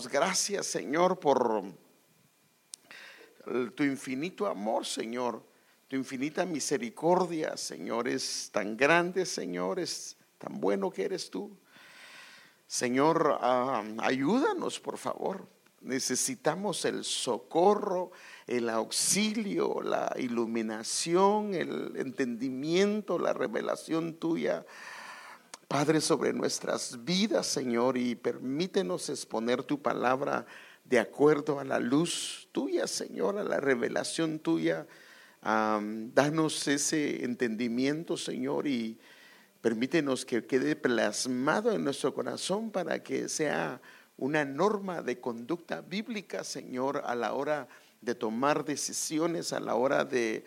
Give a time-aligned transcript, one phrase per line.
[0.00, 1.62] gracias, Señor, por
[3.74, 5.42] tu infinito amor, Señor,
[5.86, 11.54] tu infinita misericordia, Señor, es tan grande, Señor, es tan bueno que eres tú.
[12.66, 15.46] Señor, ah, ayúdanos, por favor.
[15.82, 18.12] Necesitamos el socorro,
[18.46, 24.64] el auxilio, la iluminación, el entendimiento, la revelación tuya.
[25.72, 30.44] Padre, sobre nuestras vidas, Señor, y permítenos exponer tu palabra
[30.84, 34.86] de acuerdo a la luz tuya, Señor, a la revelación tuya.
[35.40, 38.98] danos ese entendimiento, Señor, y
[39.62, 43.80] permítenos que quede plasmado en nuestro corazón para que sea
[44.18, 47.66] una norma de conducta bíblica, Señor, a la hora
[48.02, 50.44] de tomar decisiones, a la hora de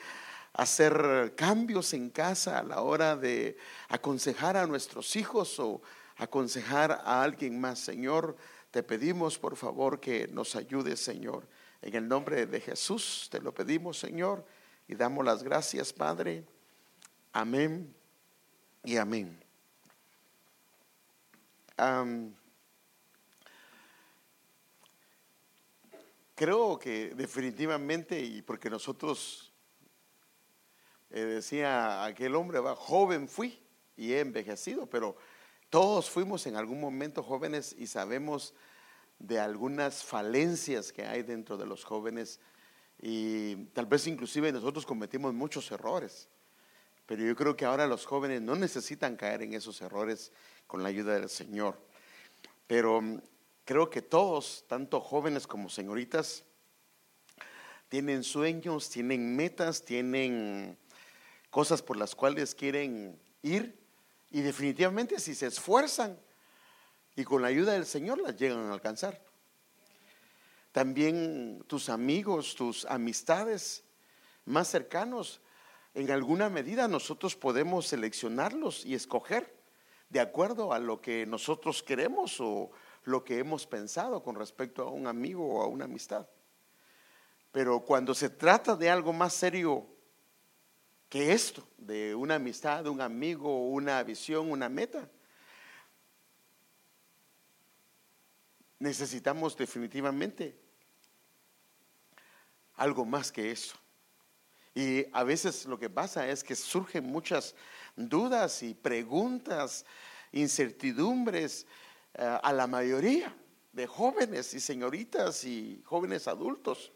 [0.55, 3.57] hacer cambios en casa, a la hora de
[3.89, 5.81] aconsejar a nuestros hijos o
[6.17, 8.37] aconsejar a alguien más, Señor.
[8.71, 11.47] Te pedimos, por favor, que nos ayudes, Señor.
[11.81, 14.45] En el nombre de Jesús te lo pedimos, Señor,
[14.87, 16.45] y damos las gracias, Padre.
[17.33, 17.93] Amén
[18.83, 19.41] y amén.
[26.33, 29.51] creo que definitivamente, y porque nosotros,
[31.15, 33.57] eh, decía aquel hombre, va, joven fui
[33.95, 35.15] y he envejecido, pero
[35.69, 38.53] todos fuimos en algún momento jóvenes y sabemos
[39.17, 42.41] de algunas falencias que hay dentro de los jóvenes
[43.01, 46.27] y tal vez inclusive nosotros cometimos muchos errores.
[47.05, 50.33] Pero yo creo que ahora los jóvenes no necesitan caer en esos errores
[50.67, 51.79] con la ayuda del Señor.
[52.67, 53.21] Pero mm,
[53.63, 56.43] creo que todos, tanto jóvenes como señoritas,
[57.87, 60.77] tienen sueños, tienen metas, tienen
[61.55, 63.81] cosas por las cuales quieren ir
[64.29, 66.19] y definitivamente si se esfuerzan
[67.15, 69.23] y con la ayuda del Señor las llegan a alcanzar.
[70.73, 73.85] También tus amigos, tus amistades
[74.43, 75.39] más cercanos,
[75.93, 79.55] en alguna medida nosotros podemos seleccionarlos y escoger
[80.09, 82.71] de acuerdo a lo que nosotros queremos o
[83.05, 86.27] lo que hemos pensado con respecto a un amigo o a una amistad.
[87.53, 89.94] Pero cuando se trata de algo más serio
[91.15, 95.09] que esto, de una amistad, un amigo, una visión, una meta,
[98.79, 100.59] necesitamos definitivamente
[102.73, 103.77] algo más que eso.
[104.73, 107.55] Y a veces lo que pasa es que surgen muchas
[107.95, 109.85] dudas y preguntas,
[110.33, 111.65] incertidumbres
[112.15, 113.33] eh, a la mayoría
[113.71, 116.91] de jóvenes y señoritas y jóvenes adultos.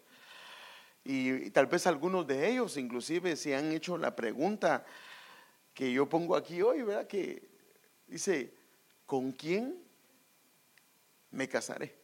[1.04, 4.86] Y, tal vez algunos de ellos inclusive se han hecho la pregunta
[5.74, 7.08] que yo pongo aquí hoy, ¿verdad?
[7.08, 7.48] Que
[8.08, 8.54] dice,
[9.06, 9.82] ¿con quién
[11.32, 11.96] me casaré?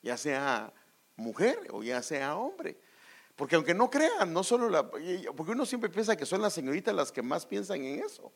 [0.00, 0.72] Ya sea
[1.16, 2.78] mujer o ya sea hombre.
[3.36, 4.90] Porque aunque no crean, no solo la...
[4.90, 8.32] Porque uno siempre piensa que son las señoritas las que más piensan en eso.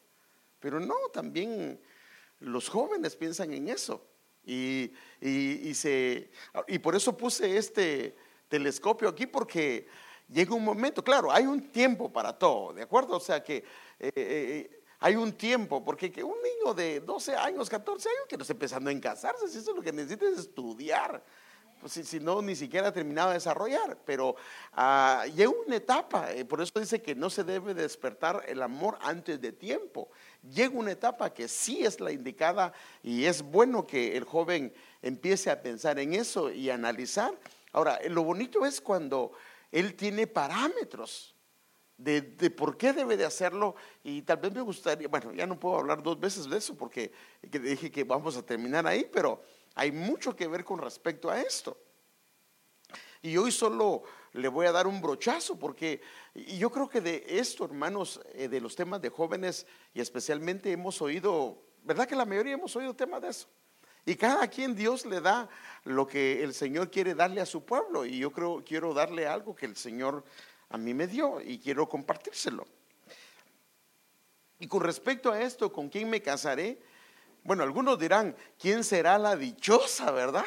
[0.60, 1.80] Pero no, también
[2.40, 4.06] los jóvenes piensan en eso.
[4.44, 6.30] Y, y, se,
[6.68, 8.16] y por eso puse este
[8.48, 9.86] telescopio aquí, porque
[10.28, 13.16] llega un momento, claro, hay un tiempo para todo, ¿de acuerdo?
[13.16, 13.56] O sea que
[13.98, 18.36] eh, eh, hay un tiempo, porque que un niño de 12 años, 14 años, que
[18.36, 21.22] no está empezando a casarse, si eso es lo que necesita es estudiar
[21.80, 24.30] pues, si, no, ni siquiera terminado de desarrollar, pero
[24.76, 28.98] uh, llega una etapa, eh, por eso dice que no se debe despertar el amor
[29.02, 30.08] antes de tiempo.
[30.42, 35.50] Llega una etapa que sí es la indicada y es bueno que el joven empiece
[35.50, 37.34] a pensar en eso y analizar.
[37.76, 39.32] Ahora, lo bonito es cuando
[39.70, 41.34] él tiene parámetros.
[41.98, 45.58] De, de, por qué debe de hacerlo y tal vez me gustaría, bueno, ya no
[45.58, 47.10] puedo hablar dos veces de eso porque
[47.40, 49.42] dije que vamos a terminar ahí, pero
[49.74, 51.78] hay mucho que ver con respecto a esto.
[53.22, 56.00] Y hoy solo le voy a dar un brochazo porque
[56.34, 61.00] yo creo que de esto, hermanos, eh, de los temas de jóvenes y especialmente hemos
[61.00, 63.48] oído, ¿verdad que la mayoría hemos oído temas de eso?
[64.06, 65.48] Y cada quien Dios le da
[65.82, 68.06] lo que el Señor quiere darle a su pueblo.
[68.06, 70.24] Y yo creo, quiero darle algo que el Señor
[70.68, 72.66] a mí me dio y quiero compartírselo.
[74.60, 76.80] Y con respecto a esto, ¿con quién me casaré?
[77.42, 80.46] Bueno, algunos dirán, ¿quién será la dichosa, verdad?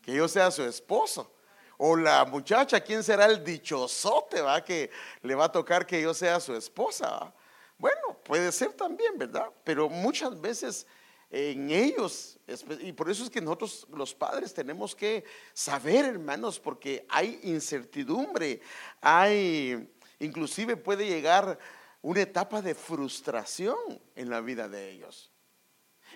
[0.00, 1.34] Que yo sea su esposo.
[1.78, 4.64] O la muchacha, ¿quién será el dichosote, va?
[4.64, 4.90] Que
[5.22, 7.34] le va a tocar que yo sea su esposa.
[7.78, 9.50] Bueno, puede ser también, ¿verdad?
[9.64, 10.86] Pero muchas veces
[11.34, 12.38] en ellos,
[12.82, 15.24] y por eso es que nosotros los padres tenemos que
[15.54, 18.60] saber, hermanos, porque hay incertidumbre,
[19.00, 21.58] hay, inclusive puede llegar
[22.02, 23.78] una etapa de frustración
[24.14, 25.32] en la vida de ellos.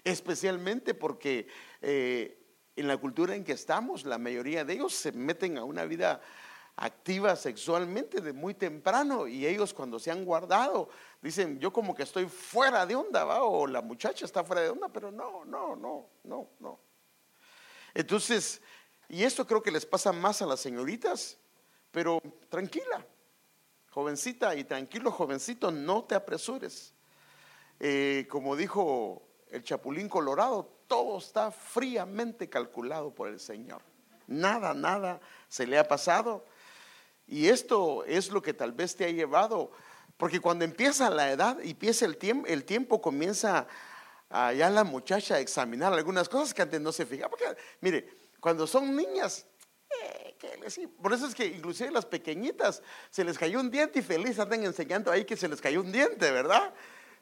[0.04, 1.48] Especialmente porque
[1.80, 2.38] eh,
[2.76, 6.20] en la cultura en que estamos, la mayoría de ellos se meten a una vida
[6.76, 10.90] activa sexualmente de muy temprano y ellos cuando se han guardado
[11.23, 13.43] dicen, yo como que estoy fuera de onda, ¿va?
[13.43, 16.78] o la muchacha está fuera de onda, pero no, no, no, no, no.
[17.94, 18.61] Entonces,
[19.08, 21.38] y esto creo que les pasa más a las señoritas,
[21.90, 22.20] pero
[22.50, 23.06] tranquila,
[23.90, 26.93] jovencita y tranquilo, jovencito, no te apresures.
[27.81, 33.82] Eh, como dijo el Chapulín Colorado, todo está fríamente calculado por el Señor.
[34.26, 36.44] Nada, nada se le ha pasado.
[37.26, 39.73] Y esto es lo que tal vez te ha llevado,
[40.17, 43.67] porque cuando empieza la edad y empieza el tiempo, el tiempo comienza
[44.31, 47.31] a ya la muchacha a examinar algunas cosas que antes no se fijaba.
[47.31, 47.46] Porque,
[47.81, 48.08] mire,
[48.40, 49.46] cuando son niñas,
[50.05, 50.37] eh,
[51.00, 54.64] por eso es que inclusive las pequeñitas se les cayó un diente y feliz andan
[54.64, 56.73] enseñando ahí que se les cayó un diente, ¿verdad?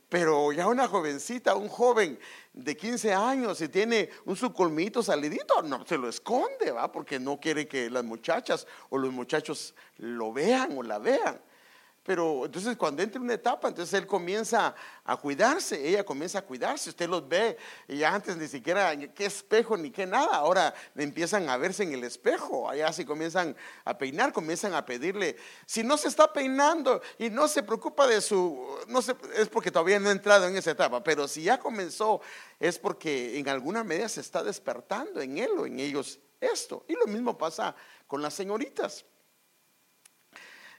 [0.09, 2.19] Pero ya una jovencita, un joven
[2.53, 6.93] de 15 años y tiene un subcolmito salidito, no se lo esconde, ¿va?
[6.93, 11.41] Porque no quiere que las muchachas o los muchachos lo vean o la vean.
[12.05, 14.75] Pero entonces cuando entra una etapa, entonces él comienza
[15.05, 17.57] a cuidarse, ella comienza a cuidarse, usted los ve
[17.89, 21.95] y ya antes ni siquiera qué espejo ni qué nada, ahora empiezan a verse en
[21.95, 23.57] el espejo, allá se comienzan
[23.87, 28.21] a peinar, comienzan a pedirle, si no se está peinando y no se preocupa de
[28.21, 31.59] su, no sé, es porque todavía no ha entrado en esa etapa, pero si ya
[31.59, 32.21] comenzó
[32.61, 36.85] es porque en alguna medida se está despertando en él o en ellos esto.
[36.89, 37.75] Y lo mismo pasa
[38.07, 39.05] con las señoritas.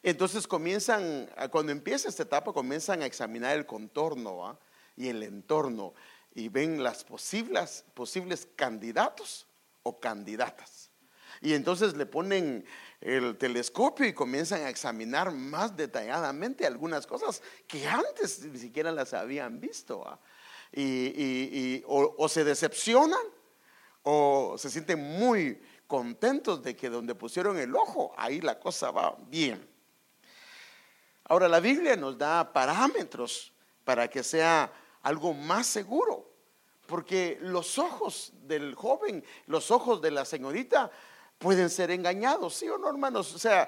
[0.06, 4.60] Entonces comienzan, cuando empieza esta etapa, comienzan a examinar el contorno
[4.96, 5.96] y el entorno
[6.36, 9.48] y ven las posibles, posibles candidatos
[9.81, 10.92] o candidatas.
[11.42, 12.66] Y entonces le ponen
[13.02, 19.12] el telescopio y comienzan a examinar más detalladamente algunas cosas que antes ni siquiera las
[19.16, 20.19] habían visto.
[20.72, 23.25] Y, o se decepcionan
[24.04, 29.18] o se sienten muy contentos de que donde pusieron el ojo, ahí la cosa va
[29.30, 29.74] bien.
[31.25, 33.51] Ahora, la Biblia nos da parámetros
[33.83, 36.30] para que sea algo más seguro,
[36.86, 40.92] porque los ojos del joven, los ojos de la señorita
[41.39, 43.33] pueden ser engañados, ¿sí o no, hermanos?
[43.33, 43.68] O sea,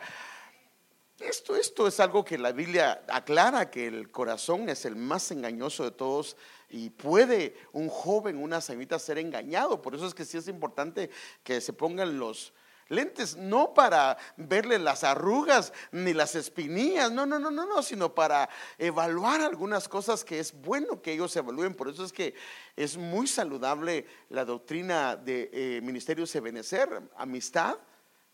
[1.19, 5.83] esto, esto es algo que la Biblia aclara, que el corazón es el más engañoso
[5.83, 6.37] de todos
[6.69, 9.81] y puede un joven, una señorita ser engañado.
[9.81, 11.09] Por eso es que sí es importante
[11.43, 12.53] que se pongan los,
[12.89, 18.13] Lentes no para verle las arrugas ni las espinillas, no, no, no, no, no, sino
[18.13, 21.73] para evaluar algunas cosas que es bueno que ellos evalúen.
[21.73, 22.33] Por eso es que
[22.75, 27.77] es muy saludable la doctrina de eh, Ministerio Sebenecer, amistad.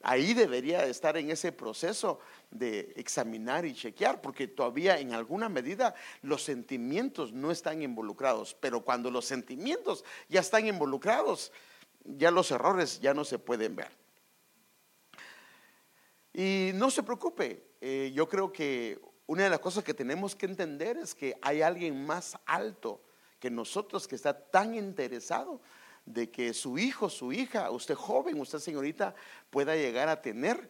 [0.06, 2.20] Ahí debería estar en ese proceso
[2.52, 8.82] de examinar y chequear, porque todavía en alguna medida los sentimientos no están involucrados, pero
[8.82, 11.54] cuando los sentimientos ya están involucrados,
[12.04, 14.03] ya los errores ya no se pueden ver.
[16.34, 20.48] Y no se preocupe, eh, yo creo que una de las cosas que tenemos que
[20.48, 23.02] entender es que hay alguien más alto
[23.40, 25.62] que nosotros que está tan interesado
[26.06, 29.16] de que su hijo, su hija, usted joven, usted señorita,
[29.50, 30.70] pueda llegar a tener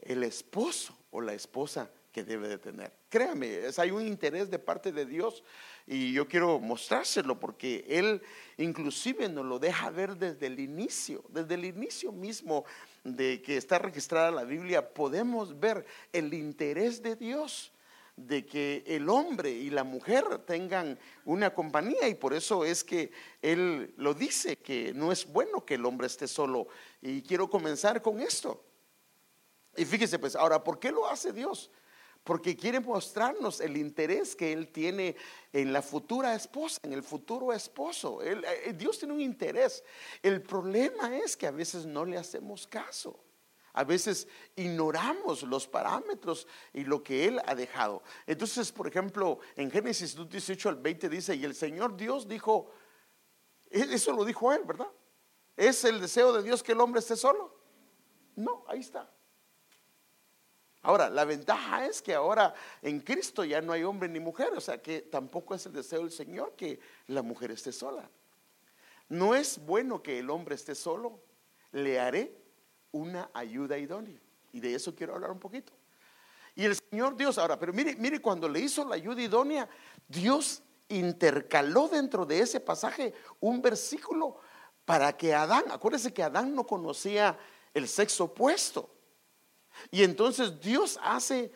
[0.00, 2.92] el esposo o la esposa que debe de tener.
[3.08, 5.44] Créame, hay un interés de parte de Dios
[5.86, 8.22] y yo quiero mostrárselo porque Él
[8.56, 12.64] inclusive nos lo deja ver desde el inicio, desde el inicio mismo
[13.04, 17.72] de que está registrada la Biblia, podemos ver el interés de Dios
[18.18, 23.12] de que el hombre y la mujer tengan una compañía y por eso es que
[23.40, 26.66] él lo dice que no es bueno que el hombre esté solo
[27.00, 28.64] y quiero comenzar con esto.
[29.76, 31.70] Y fíjese pues, ahora, ¿por qué lo hace Dios?
[32.28, 35.16] Porque quiere mostrarnos el interés que Él tiene
[35.50, 38.22] en la futura esposa, en el futuro esposo.
[38.22, 39.82] Eh, Dios tiene un interés.
[40.22, 43.18] El problema es que a veces no le hacemos caso.
[43.72, 48.02] A veces ignoramos los parámetros y lo que Él ha dejado.
[48.26, 52.70] Entonces, por ejemplo, en Génesis 18 al 20 dice, y el Señor Dios dijo,
[53.70, 54.92] e-, eso lo dijo Él, ¿verdad?
[55.56, 57.58] ¿Es el deseo de Dios que el hombre esté solo?
[58.36, 59.10] No, ahí está.
[60.82, 64.60] Ahora, la ventaja es que ahora en Cristo ya no hay hombre ni mujer, o
[64.60, 68.08] sea que tampoco es el deseo del Señor que la mujer esté sola.
[69.08, 71.20] No es bueno que el hombre esté solo,
[71.72, 72.32] le haré
[72.92, 74.20] una ayuda idónea.
[74.52, 75.72] Y de eso quiero hablar un poquito.
[76.54, 79.68] Y el Señor Dios, ahora, pero mire, mire, cuando le hizo la ayuda idónea,
[80.06, 84.40] Dios intercaló dentro de ese pasaje un versículo
[84.84, 87.38] para que Adán, acuérdese que Adán no conocía
[87.74, 88.90] el sexo opuesto.
[89.90, 91.52] Y entonces Dios hace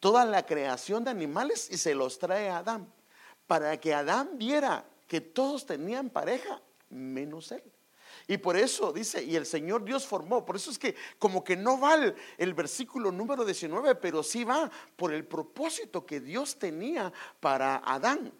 [0.00, 2.92] toda la creación de animales y se los trae a Adán,
[3.46, 7.62] para que Adán viera que todos tenían pareja, menos él.
[8.26, 11.56] Y por eso dice, y el Señor Dios formó, por eso es que como que
[11.56, 11.94] no va
[12.38, 18.32] el, versículo número 19, pero sí va por el propósito que Dios tenía para Adán.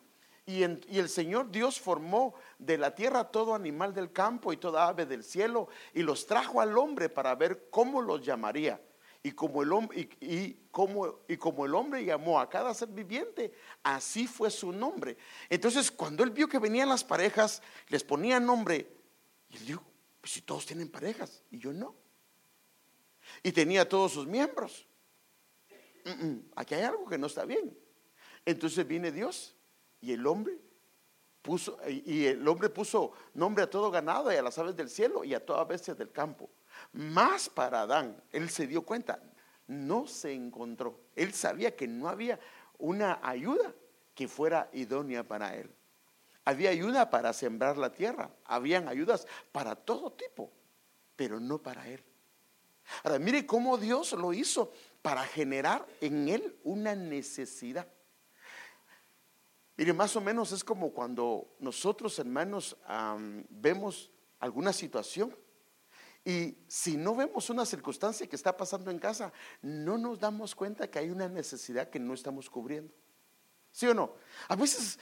[0.46, 4.86] Y, y, el Señor Dios formó de la tierra todo animal del campo y toda
[4.86, 8.78] ave del cielo y los trajo al hombre para ver cómo los llamaría.
[9.26, 13.54] Y como, el hombre, y, como, y como el hombre llamó a cada ser viviente,
[13.82, 15.16] así fue su nombre.
[15.48, 18.86] Entonces, cuando él vio que venían las parejas, les ponía nombre.
[19.48, 19.82] Y él dijo,
[20.20, 21.94] pues si todos tienen parejas, y yo no.
[23.42, 24.86] Y tenía todos sus miembros.
[26.54, 27.74] aquí hay algo que no está bien.
[28.44, 29.56] Entonces viene Dios
[30.02, 30.58] y el hombre
[31.40, 35.24] puso, y el hombre puso nombre a todo ganado y a las aves del cielo
[35.24, 36.50] y a toda bestia del campo.
[36.92, 39.20] Más para Adán, él se dio cuenta,
[39.66, 41.00] no se encontró.
[41.16, 42.38] Él sabía que no había
[42.78, 43.74] una ayuda
[44.14, 45.70] que fuera idónea para él.
[46.44, 50.52] Había ayuda para sembrar la tierra, habían ayudas para todo tipo,
[51.16, 52.04] pero no para él.
[53.02, 57.88] Ahora, mire cómo Dios lo hizo para generar en él una necesidad.
[59.76, 62.76] Mire, más o menos es como cuando nosotros, hermanos,
[63.48, 65.34] vemos alguna situación
[66.24, 70.90] y si no vemos una circunstancia que está pasando en casa, no nos damos cuenta
[70.90, 72.94] que hay una necesidad que no estamos cubriendo.
[73.70, 74.14] ¿Sí o no?
[74.48, 74.98] A veces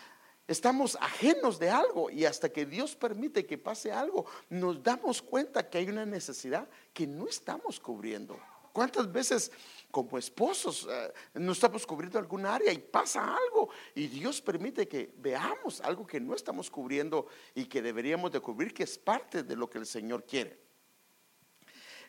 [0.48, 5.68] estamos ajenos de algo y hasta que Dios permite que pase algo, nos damos cuenta
[5.68, 8.36] que hay una necesidad que no estamos cubriendo.
[8.72, 9.52] ¿Cuántas veces
[9.90, 15.14] como esposos eh, no estamos cubriendo alguna área y pasa algo y Dios permite que
[15.18, 19.54] veamos algo que no estamos cubriendo y que deberíamos de cubrir, que es parte de
[19.54, 20.61] lo que el Señor quiere?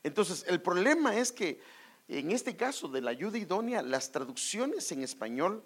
[0.04, 1.60] Entonces, el problema es que
[2.08, 5.64] en este caso de la ayuda idónea, las traducciones en español,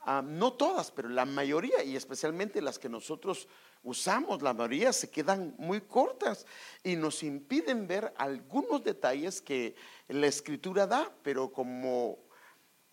[0.00, 3.48] ah, no todas, pero la mayoría, y especialmente las que nosotros
[3.82, 6.46] usamos, la mayoría se quedan muy cortas
[6.82, 9.74] y nos impiden ver algunos detalles que
[10.08, 12.18] la escritura da, pero como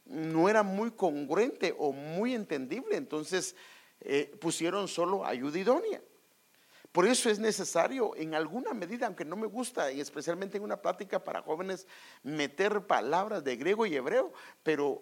[0.05, 3.55] no era muy congruente o muy entendible, entonces
[4.01, 6.01] eh, pusieron solo ayuda idónea.
[6.91, 10.81] Por eso es necesario, en alguna medida, aunque no me gusta, y especialmente en una
[10.81, 11.87] plática para jóvenes,
[12.23, 15.01] meter palabras de griego y hebreo, pero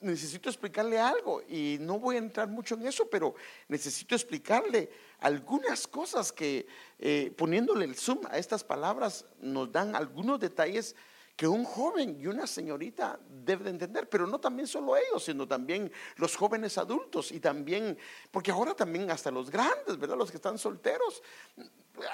[0.00, 3.34] necesito explicarle algo y no voy a entrar mucho en eso, pero
[3.68, 6.66] necesito explicarle algunas cosas que
[6.98, 10.94] eh, poniéndole el zoom a estas palabras nos dan algunos detalles
[11.36, 15.92] que un joven y una señorita deben entender, pero no también solo ellos, sino también
[16.16, 17.98] los jóvenes adultos y también,
[18.30, 20.16] porque ahora también hasta los grandes, ¿verdad?
[20.16, 21.22] Los que están solteros,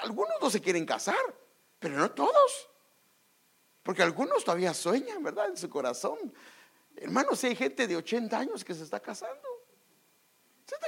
[0.01, 1.15] algunos no se quieren casar,
[1.79, 2.69] pero no todos,
[3.81, 5.47] porque algunos todavía sueñan, ¿verdad?
[5.47, 6.33] En su corazón.
[6.97, 9.47] Hermanos, si hay gente de 80 años que se está casando,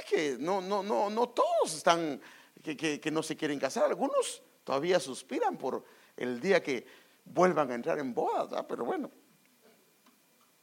[0.08, 2.20] que no, no, no, no todos están,
[2.62, 5.84] que no se quieren casar, algunos todavía suspiran por
[6.16, 6.86] el día que
[7.26, 9.10] vuelvan a entrar en bodas, pero bueno.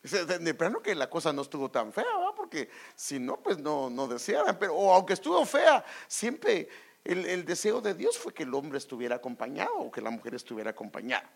[0.03, 2.03] De plano que la cosa no estuvo tan fea,
[2.36, 4.58] porque si no, pues no, no desearan.
[4.60, 6.67] Pero o aunque estuvo fea, siempre
[7.05, 10.72] el, deseo de Dios fue que el hombre estuviera acompañado o que la mujer estuviera
[10.72, 11.29] acompañada.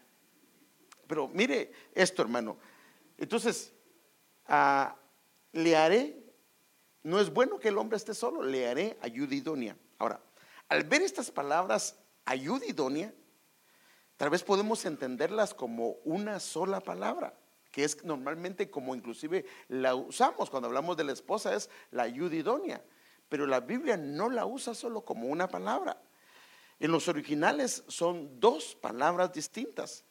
[1.08, 2.58] Pero mire esto, hermano.
[3.18, 3.74] Entonces,
[4.48, 4.96] ah,
[5.54, 6.18] le haré,
[7.04, 9.78] no es bueno que el hombre esté solo, le haré ayuda idónea.
[9.98, 10.20] Ahora,
[10.70, 13.14] al ver estas palabras, ayuda idónea,
[14.18, 17.36] Tal vez podemos entenderlas como una sola palabra,
[17.72, 22.36] que es normalmente como inclusive la usamos cuando hablamos de la esposa, es la ayuda
[22.36, 22.84] idónea.
[23.30, 26.02] Pero la Biblia no la usa solo como una palabra.
[26.80, 30.04] En los originales son dos palabras distintas.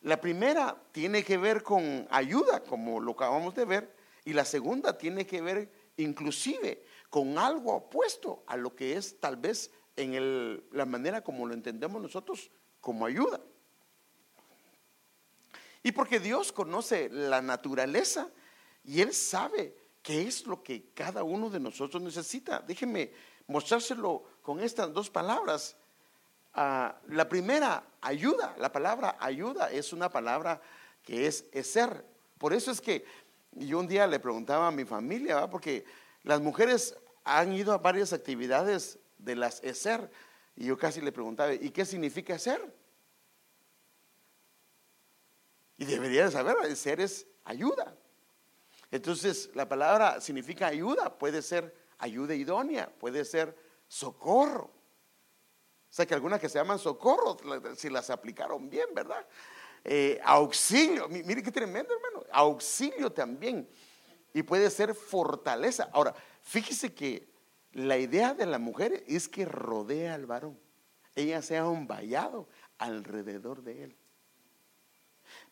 [0.00, 3.94] La primera tiene que ver con ayuda, como lo acabamos de ver,
[4.24, 9.36] y la segunda tiene que ver inclusive con algo opuesto a lo que es tal
[9.36, 12.50] vez en la manera como lo entendemos nosotros
[12.82, 13.40] como ayuda.
[15.82, 18.28] Y porque Dios conoce la naturaleza
[18.84, 22.60] y Él sabe qué es lo que cada uno de nosotros necesita.
[22.60, 23.12] Déjenme
[23.46, 25.76] mostrárselo con estas dos palabras.
[26.54, 28.54] Ah, la primera, ayuda.
[28.58, 30.60] La palabra ayuda es una palabra
[31.02, 32.04] que es ser.
[32.36, 33.04] Por eso es que
[33.52, 35.84] yo un día le preguntaba a mi familia, porque
[36.24, 40.10] las mujeres han ido a varias actividades de las ESER
[40.56, 42.74] y yo casi le preguntaba, ¿y qué significa ser?
[45.78, 47.96] Y debería saber, ser es ayuda.
[48.90, 53.56] Entonces, la palabra significa ayuda, puede ser ayuda idónea, puede ser
[53.88, 54.64] socorro.
[54.64, 57.36] O sea que algunas que se llaman socorro,
[57.76, 59.26] si las aplicaron bien, ¿verdad?
[59.84, 62.24] Eh, auxilio, mire qué tremendo, hermano.
[62.30, 63.68] Auxilio también.
[64.32, 65.90] Y puede ser fortaleza.
[65.92, 67.31] Ahora, fíjese que
[67.72, 70.58] la idea de la mujer es que rodea al varón.
[71.14, 72.48] ella se ha un vallado
[72.78, 73.96] alrededor de él.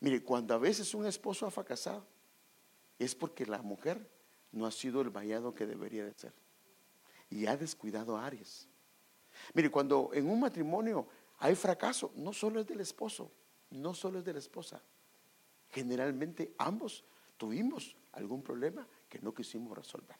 [0.00, 2.06] Mire, cuando a veces un esposo ha fracasado,
[2.98, 4.10] es porque la mujer
[4.52, 6.34] no ha sido el vallado que debería de ser.
[7.30, 8.68] Y ha descuidado áreas.
[9.54, 11.06] Mire, cuando en un matrimonio
[11.38, 13.30] hay fracaso, no solo es del esposo,
[13.70, 14.82] no solo es de la esposa.
[15.70, 17.04] Generalmente ambos
[17.36, 20.16] tuvimos algún problema que no quisimos resolver.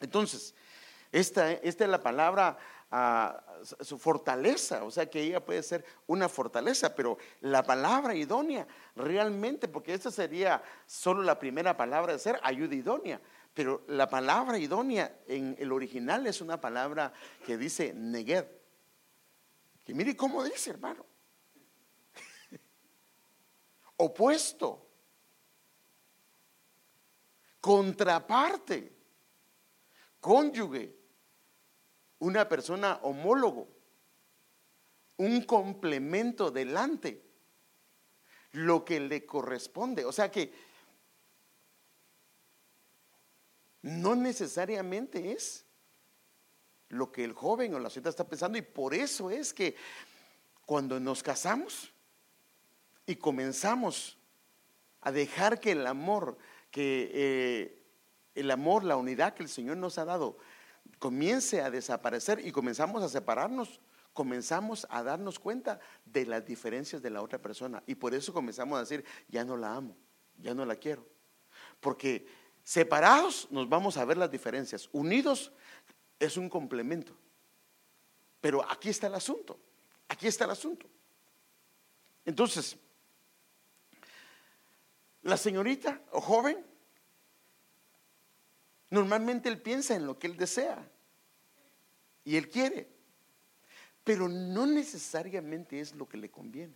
[0.00, 0.54] Entonces,
[1.12, 2.58] esta, esta es la palabra
[2.90, 3.42] ah,
[3.80, 8.66] su fortaleza, o sea que ella puede ser una fortaleza, pero la palabra idónea
[8.96, 13.20] realmente, porque esta sería solo la primera palabra de ser ayuda idónea,
[13.52, 17.12] pero la palabra idónea en el original es una palabra
[17.44, 18.46] que dice neged.
[19.84, 21.04] Que mire cómo dice, hermano.
[23.96, 24.86] Opuesto.
[27.60, 28.99] Contraparte.
[30.20, 30.94] Cónyuge
[32.20, 33.68] una persona homólogo,
[35.16, 37.22] un complemento delante,
[38.52, 40.04] lo que le corresponde.
[40.04, 40.52] O sea que
[43.82, 45.64] no necesariamente es
[46.90, 49.76] lo que el joven o la ciudad está pensando y por eso es que
[50.66, 51.90] cuando nos casamos
[53.06, 54.18] y comenzamos
[55.00, 56.36] a dejar que el amor,
[56.70, 57.79] que eh,
[58.40, 60.38] el amor, la unidad que el Señor nos ha dado,
[60.98, 63.80] comience a desaparecer y comenzamos a separarnos,
[64.12, 67.82] comenzamos a darnos cuenta de las diferencias de la otra persona.
[67.86, 69.96] Y por eso comenzamos a decir, ya no la amo,
[70.38, 71.06] ya no la quiero.
[71.80, 72.26] Porque
[72.62, 75.52] separados nos vamos a ver las diferencias, unidos
[76.18, 77.16] es un complemento.
[78.40, 79.58] Pero aquí está el asunto,
[80.08, 80.86] aquí está el asunto.
[82.24, 82.76] Entonces,
[85.22, 86.69] la señorita o joven
[88.90, 90.84] Normalmente él piensa en lo que él desea
[92.24, 92.88] y él quiere,
[94.02, 96.74] pero no necesariamente es lo que le conviene.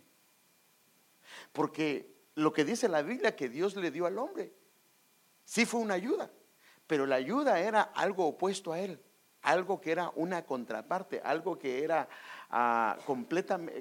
[1.51, 4.53] Porque lo que dice la Biblia que Dios le dio al hombre,
[5.43, 6.31] sí fue una ayuda,
[6.87, 9.01] pero la ayuda era algo opuesto a él,
[9.41, 12.07] algo que era una contraparte, algo que era
[12.51, 13.01] uh,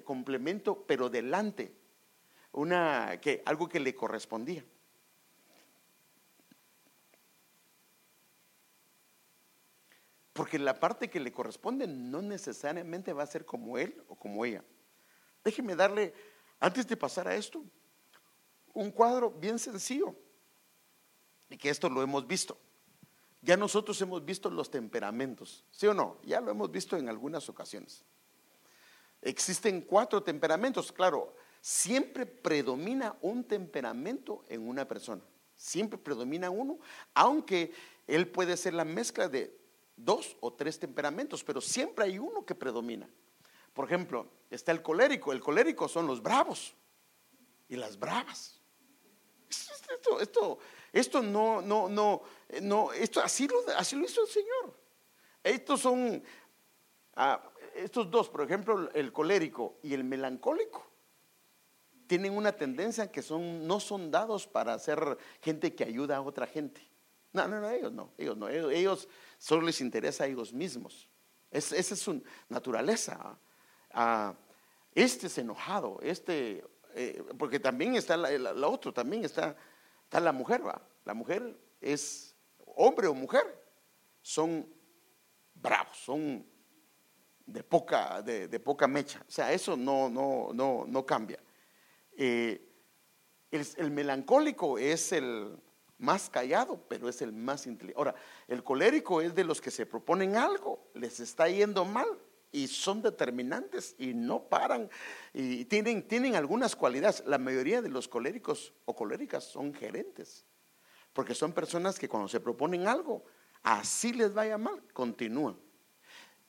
[0.05, 1.73] complemento, pero delante,
[2.53, 4.65] una, que, algo que le correspondía.
[10.35, 14.45] Porque la parte que le corresponde no necesariamente va a ser como él o como
[14.45, 14.65] ella.
[15.45, 16.13] Déjeme darle,
[16.59, 17.65] antes de pasar a esto,
[18.75, 20.17] un cuadro bien sencillo.
[21.49, 22.59] Y que esto lo hemos visto.
[23.43, 26.19] Ya nosotros hemos visto los temperamentos, ¿sí o no?
[26.25, 28.03] Ya lo hemos visto en algunas ocasiones.
[29.23, 35.23] Existen cuatro temperamentos, claro, siempre predomina un temperamento en una persona.
[35.55, 36.81] Siempre predomina uno,
[37.15, 37.73] aunque
[38.09, 39.64] él puede ser la mezcla de
[39.97, 43.09] dos o tres temperamentos, pero siempre hay uno que predomina.
[43.73, 45.33] Por ejemplo, está el colérico.
[45.33, 46.75] El colérico son los bravos
[47.69, 48.61] y las bravas.
[49.49, 50.59] Esto, esto,
[50.93, 52.23] esto no, no, no,
[52.63, 54.75] no, esto así lo, así lo hizo el Señor.
[55.43, 56.23] Estos son,
[57.17, 57.43] ah,
[57.75, 60.91] estos dos, por ejemplo, el colérico y el melancólico,
[62.07, 66.47] tienen una tendencia que son, no son dados para ser gente que ayuda a otra
[66.47, 66.81] gente.
[67.35, 71.09] No, no, no, ellos no, ellos no, ellos, solo les interesa a ellos mismos.
[71.51, 73.19] esa es su naturaleza.
[73.21, 73.39] ¿ah?
[73.93, 74.35] Ah,
[74.95, 79.57] este es enojado, este, eh, porque también está la, otra, también está,
[80.05, 80.81] está la mujer, ¿va?
[81.05, 82.37] La mujer es
[82.77, 83.43] hombre o mujer,
[84.23, 84.69] son
[85.55, 86.47] bravos, son
[87.47, 89.25] de poca, de, poca mecha.
[89.29, 91.41] O sea, eso no, no, no, no cambia.
[92.17, 92.71] Eh,
[93.51, 95.57] el melancólico es el,
[95.99, 97.99] más callado, pero es el más inteligente.
[97.99, 98.15] Ahora,
[98.49, 102.09] el colérico es de los que se proponen algo, les está yendo mal
[102.55, 104.89] y son determinantes y no paran
[105.33, 107.25] y tienen, tienen algunas cualidades.
[107.27, 110.45] La mayoría de los coléricos o coléricas son gerentes,
[111.13, 113.25] porque son personas que cuando se proponen algo,
[113.63, 115.57] así les vaya mal, continúan.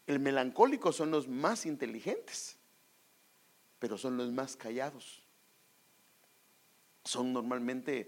[0.05, 2.57] El melancólico son los más inteligentes,
[3.79, 5.23] pero son los más callados.
[7.03, 8.07] Son normalmente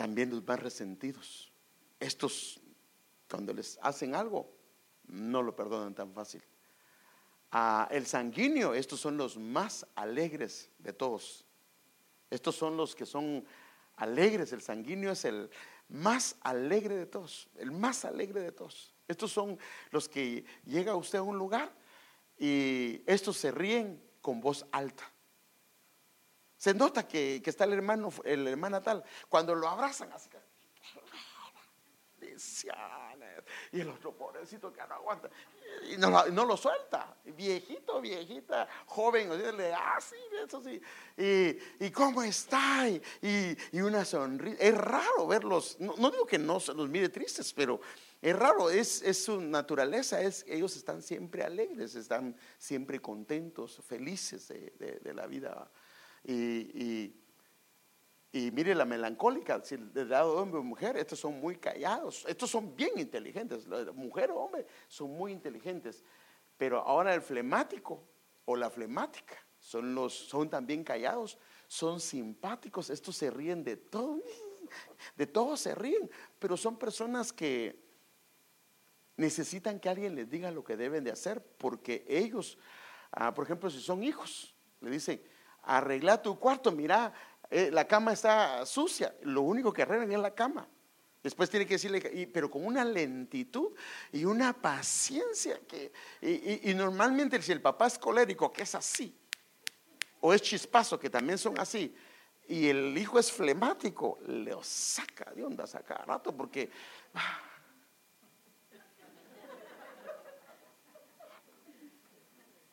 [0.00, 1.52] también los más resentidos.
[2.00, 2.58] Estos,
[3.30, 4.50] cuando les hacen algo,
[5.08, 6.42] no lo perdonan tan fácil.
[7.50, 11.44] A el sanguíneo, estos son los más alegres de todos.
[12.30, 13.44] Estos son los que son
[13.96, 14.54] alegres.
[14.54, 15.50] El sanguíneo es el
[15.90, 18.94] más alegre de todos, el más alegre de todos.
[19.06, 19.58] Estos son
[19.90, 21.74] los que llega usted a un lugar
[22.38, 25.09] y estos se ríen con voz alta.
[26.60, 29.02] Se nota que, está el hermano, el hermana tal.
[29.30, 30.28] Cuando lo abrazan así.
[32.18, 33.44] bendiciones.
[33.72, 35.30] Y el otro pobrecito que no aguanta.
[35.90, 37.16] Y no, lo suelta.
[37.24, 40.78] Viejito, viejita, joven, le así, ah, eso sí.
[41.16, 42.86] Y, y cómo está.
[42.86, 44.58] Y, y, una sonrisa.
[44.60, 45.78] Es raro verlos.
[45.80, 47.80] No, digo que no se los mire tristes, pero
[48.20, 48.68] es raro.
[48.68, 50.20] Es, es su naturaleza.
[50.20, 55.70] Es, ellos están siempre alegres, están siempre contentos, felices de, de, la vida.
[56.24, 57.14] Y
[58.32, 62.48] y mire la melancólica, si de lado hombre o mujer, estos son muy callados, estos
[62.48, 66.04] son bien inteligentes, mujer o hombre son muy inteligentes,
[66.56, 68.04] pero ahora el flemático
[68.44, 74.22] o la flemática son, los, son también callados, son simpáticos, estos se ríen de todo,
[75.16, 77.82] de todo se ríen, pero son personas que
[79.16, 82.58] necesitan que alguien les diga lo que deben de hacer, porque ellos,
[83.10, 85.20] ah, por ejemplo, si son hijos, le dicen,
[85.62, 87.12] arregla tu cuarto, mira,
[87.50, 90.68] eh, la cama está sucia, lo único que arreglan es la cama.
[91.22, 93.72] Después tiene que decirle, pero con una lentitud
[94.10, 95.92] y una paciencia que,
[96.22, 99.14] y, normalmente si el papá es colérico, que es así,
[100.20, 101.94] o es chispazo, que también son así,
[102.48, 106.70] y el hijo es flemático, le saca de onda saca rato porque
[107.14, 107.49] ah,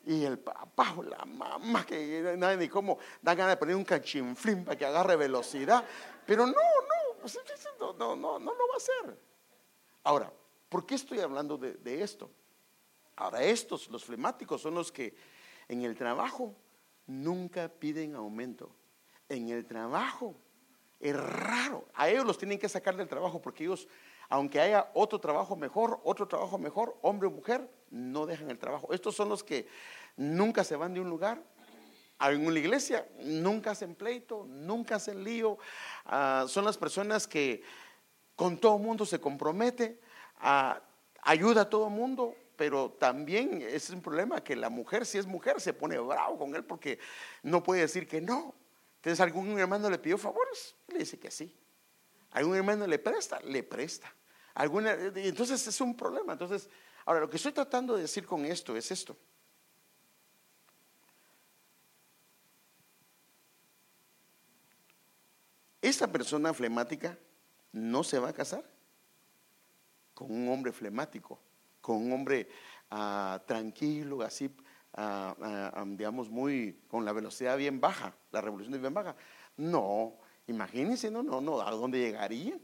[0.07, 3.83] Y el papá o la mamá, que nadie ni cómo, da ganas de poner un
[3.83, 5.83] cachinflín para que agarre velocidad.
[6.25, 7.37] Pero no, no, pues,
[7.79, 9.19] no, no, no, no lo va a hacer.
[10.03, 10.31] Ahora,
[10.69, 12.31] ¿por qué estoy hablando de, de esto?
[13.17, 15.13] Ahora, estos, los flemáticos, son los que
[15.67, 16.55] en el trabajo
[17.05, 18.73] nunca piden aumento.
[19.27, 20.35] En el trabajo
[20.99, 21.85] es raro.
[21.93, 23.87] A ellos los tienen que sacar del trabajo porque ellos,
[24.29, 28.93] aunque haya otro trabajo mejor, otro trabajo mejor, hombre o mujer, no dejan el trabajo.
[28.93, 29.67] Estos son los que
[30.17, 31.41] nunca se van de un lugar.
[32.19, 35.57] En una iglesia nunca hacen pleito, nunca hacen lío.
[36.05, 37.61] Ah, son las personas que
[38.35, 39.99] con todo mundo se compromete,
[40.39, 40.81] ah,
[41.21, 45.61] ayuda a todo mundo, pero también es un problema que la mujer, si es mujer,
[45.61, 46.99] se pone bravo con él porque
[47.43, 48.55] no puede decir que no.
[48.95, 51.55] Entonces, algún hermano le pidió favores, le dice que sí.
[52.37, 54.13] Algún hermano le presta, le presta.
[54.53, 56.33] Alguna, entonces es un problema.
[56.33, 56.69] Entonces,
[57.03, 59.17] ahora lo que estoy tratando de decir con esto es esto.
[65.81, 67.17] Esta persona flemática
[67.71, 68.63] no se va a casar
[70.13, 71.39] con un hombre flemático,
[71.81, 72.47] con un hombre
[72.91, 74.55] ah, tranquilo, así,
[74.93, 75.35] ah,
[75.73, 79.15] ah, digamos, muy, con la velocidad bien baja, la revolución es bien baja.
[79.55, 82.57] No, imagínense, no, no, no, ¿a dónde llegaría?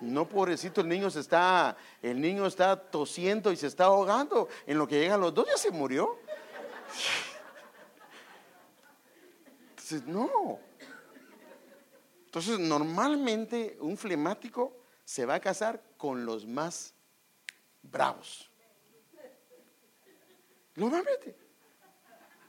[0.00, 4.48] No, pobrecito, el niño se está, el niño está tosiendo y se está ahogando.
[4.66, 6.18] En lo que llegan los dos ya se murió.
[9.70, 10.58] Entonces, no.
[12.24, 14.72] Entonces, normalmente un flemático
[15.04, 16.94] se va a casar con los más
[17.82, 18.50] bravos.
[20.76, 21.39] Normalmente.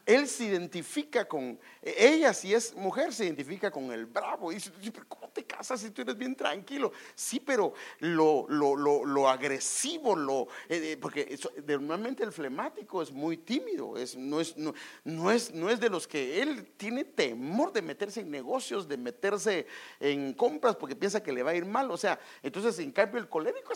[0.06, 4.52] Él se identifica con, ella si es mujer se identifica con el bravo.
[4.52, 6.92] Y dice, pero ¿cómo te casas si tú eres bien tranquilo?
[7.16, 11.38] Sí, pero lo, lo, lo, agresivo, lo, eh, eh, porque
[11.78, 16.08] normalmente el flemático es muy tímido, es, no, es, no, es, no es de los
[16.08, 19.68] que él tiene temor de meterse en negocios, de meterse
[20.00, 21.90] en compras porque piensa que le va a ir mal.
[21.92, 23.74] O sea, entonces en cambio el colérico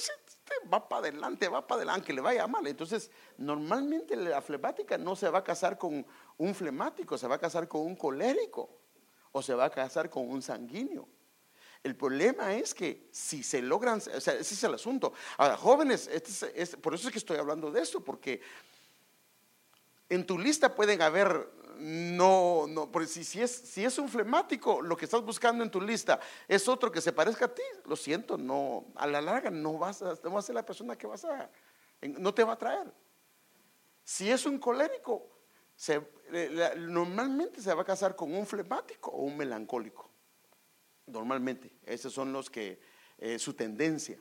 [0.72, 2.66] va para adelante, va para adelante, que le vaya mal.
[2.68, 6.06] Entonces, normalmente la flemática no se va a casar con
[6.38, 8.70] un flemático, se va a casar con un colérico
[9.32, 11.08] o se va a casar con un sanguíneo.
[11.84, 15.14] El problema es que si se logran, o sea, ese es el asunto.
[15.38, 18.42] Ahora, jóvenes, este es, por eso es que estoy hablando de esto, porque
[20.10, 21.48] en tu lista pueden haber,
[21.80, 25.70] no, no, porque si, si, es, si es un flemático, lo que estás buscando en
[25.70, 29.50] tu lista es otro que se parezca a ti, lo siento, no, a la larga
[29.50, 31.50] no vas a, no vas a ser la persona que vas a,
[32.02, 32.92] no te va a traer.
[34.04, 35.28] Si es un colérico,
[36.78, 40.10] normalmente se va a casar con un flemático o un melancólico.
[41.08, 42.80] Normalmente, esos son los que,
[43.18, 44.20] eh, su tendencia,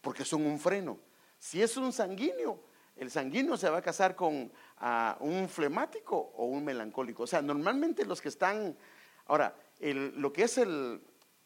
[0.00, 0.98] porque son un freno.
[1.38, 2.62] Si es un sanguíneo,
[2.98, 7.22] el sanguíneo se va a casar con ah, un flemático o un melancólico.
[7.22, 8.76] O sea, normalmente los que están,
[9.26, 11.00] ahora, lo que es el,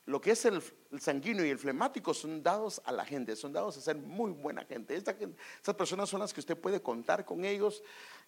[0.07, 0.63] lo que es el,
[0.99, 4.65] sanguíneo y el flemático son dados a la gente, son dados a ser muy buena
[4.65, 4.95] gente.
[4.95, 5.13] Esta.
[5.13, 7.83] Estas personas son las que usted puede contar con ellos,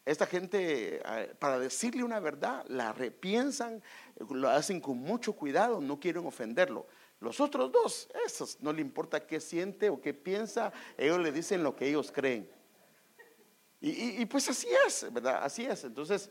[0.04, 3.82] esta gente, eh, para decirle una verdad, la repiensan,
[4.30, 6.86] lo hacen con mucho cuidado, no quieren ofenderlo.
[7.20, 11.62] Los otros dos, esos, no le importa qué siente o qué piensa, ellos le dicen
[11.62, 12.50] lo que ellos creen.
[13.86, 15.40] Y, pues así es, ¿verdad?
[15.42, 15.84] Así es.
[15.84, 16.30] Entonces,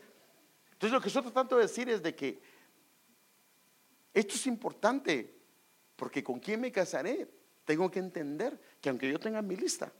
[0.72, 2.42] entonces lo que estoy tratando de decir es de que
[4.12, 5.40] esto es importante,
[5.96, 7.30] porque con quién me casaré
[7.64, 9.94] tengo que entender que aunque yo tenga mi lista,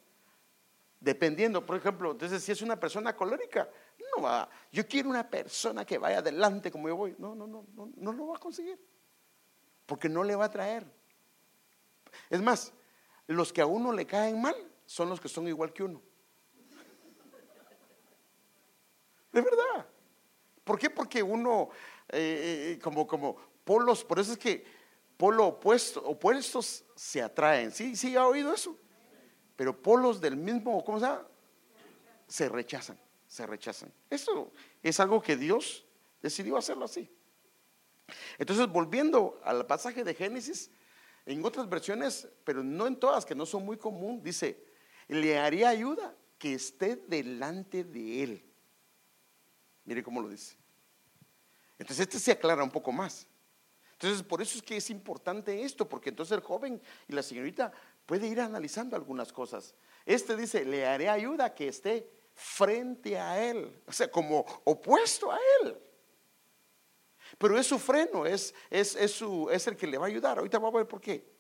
[1.00, 3.70] dependiendo, por ejemplo, entonces si es una persona colérica,
[4.16, 7.68] no va, yo quiero una persona que vaya adelante como yo voy, no, no, no,
[7.76, 8.80] no, no lo va a conseguir,
[9.86, 10.92] porque no le va a traer.
[12.32, 12.74] Es más,
[13.28, 14.56] los que a uno le caen mal
[14.88, 16.02] son los que son igual que uno.
[19.34, 19.86] De verdad.
[20.64, 20.90] ¿Por qué?
[20.90, 21.70] Porque uno,
[22.08, 24.64] eh, eh, como, como polos, por eso es que
[25.18, 27.72] polo opuesto, opuestos se atraen.
[27.72, 27.96] ¿Sí?
[27.96, 28.78] ¿Sí ha oído eso?
[29.56, 31.28] Pero polos del mismo, ¿cómo se llama?
[32.28, 33.92] Se rechazan, se rechazan.
[34.10, 35.86] Eso es algo que Dios
[36.22, 37.12] decidió hacerlo así.
[38.38, 40.72] Entonces, volviendo al pasaje de Génesis,
[41.26, 44.64] en otras versiones, pero no en todas, que no son muy común, dice,
[45.08, 48.53] le haría ayuda que esté delante de él.
[49.86, 50.56] Mire cómo lo dice.
[51.78, 53.28] Entonces este se aclara un poco más.
[53.94, 57.72] Entonces por eso es que es importante esto, porque entonces el joven y la señorita
[58.06, 59.76] puede ir analizando algunas cosas.
[60.06, 65.40] Este dice, le haré ayuda que esté frente a él, o sea, como opuesto a
[65.62, 65.78] él.
[67.38, 70.38] Pero es su freno, es, es, es, su, es el que le va a ayudar.
[70.38, 71.32] Ahorita vamos a ver por qué.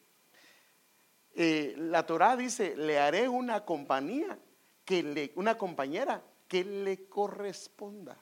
[1.35, 4.39] Eh, la Torah dice, le haré una compañía,
[4.85, 8.17] que le, una compañera que le corresponda.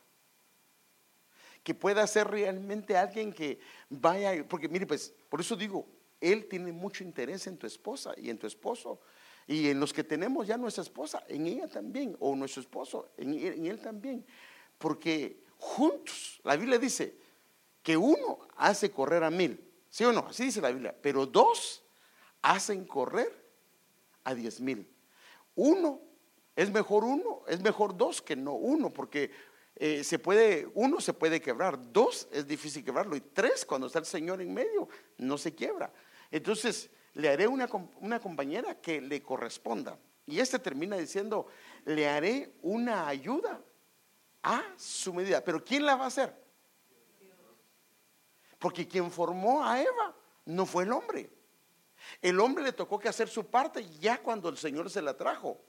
[1.63, 5.85] Que pueda ser realmente alguien que vaya, porque mire, pues, por eso digo,
[6.19, 8.99] él tiene mucho interés en tu esposa y en tu esposo.
[9.47, 13.33] Y en los que tenemos ya nuestra esposa, en ella también, o nuestro esposo, en
[13.33, 14.25] en él también.
[14.77, 17.15] Porque juntos, la Biblia dice,
[17.83, 20.27] que uno hace correr a mil, ¿sí o no?
[20.27, 21.83] Así dice la Biblia, pero dos
[22.41, 23.31] hacen correr
[24.23, 24.87] a diez mil.
[25.55, 25.99] Uno,
[26.55, 29.31] es mejor uno, es mejor dos que no uno, porque
[29.83, 33.97] eh, se puede, uno se puede quebrar, dos es difícil quebrarlo, y tres, cuando está
[33.97, 35.91] el Señor en medio, no se quiebra.
[36.29, 37.67] Entonces, le haré una,
[37.99, 39.97] una compañera que le corresponda.
[40.27, 41.47] Y este termina diciendo,
[41.85, 43.59] le haré una ayuda
[44.43, 45.43] a su medida.
[45.43, 46.31] Pero ¿quién la va a hacer?
[48.59, 50.15] Porque quien formó a Eva
[50.45, 51.27] no fue el hombre.
[52.21, 55.59] El hombre le tocó que hacer su parte ya cuando el Señor se la trajo.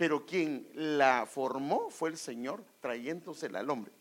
[0.00, 3.92] Pero quien la formó fue el Señor trayéndosela al hombre.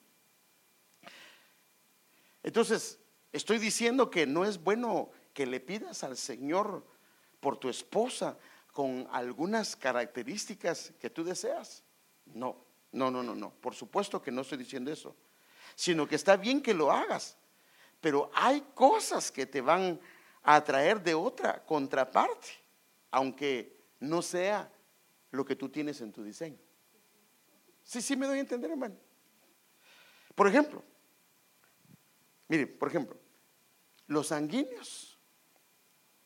[2.42, 2.98] Entonces,
[3.34, 6.86] estoy diciendo que no es bueno que le pidas al Señor
[7.42, 8.38] por tu esposa
[8.72, 11.84] con algunas características que tú deseas.
[12.28, 12.56] No,
[12.94, 13.50] no, no, no, no.
[13.50, 15.14] Por supuesto que no estoy diciendo eso.
[15.76, 17.36] Sino que está bien que lo hagas.
[18.00, 20.00] Pero hay cosas que te van
[20.44, 22.48] a atraer de otra contraparte,
[23.12, 24.72] aunque no sea
[25.32, 26.60] lo que tú tienes en tu diseño.
[27.84, 28.96] Sí, sí me doy a entender, hermano.
[30.36, 30.84] Por ejemplo,
[32.48, 33.20] mire, por ejemplo,
[34.08, 35.20] los sanguíneos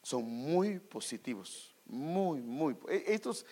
[0.01, 2.77] son muy positivos, muy, muy.
[2.89, 3.45] E, estos,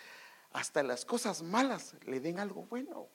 [0.51, 3.07] hasta las cosas malas le den algo bueno.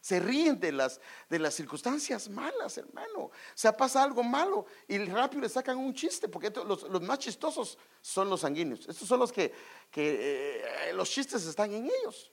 [0.00, 3.24] Se ríen de las, de las circunstancias malas, hermano.
[3.24, 7.76] O sea, pasa algo malo y rápido le sacan un chiste, porque los, más chistosos
[8.00, 8.88] son los sanguíneos.
[8.88, 9.52] Estos son los que,
[9.94, 12.32] eh, los chistes están en ellos.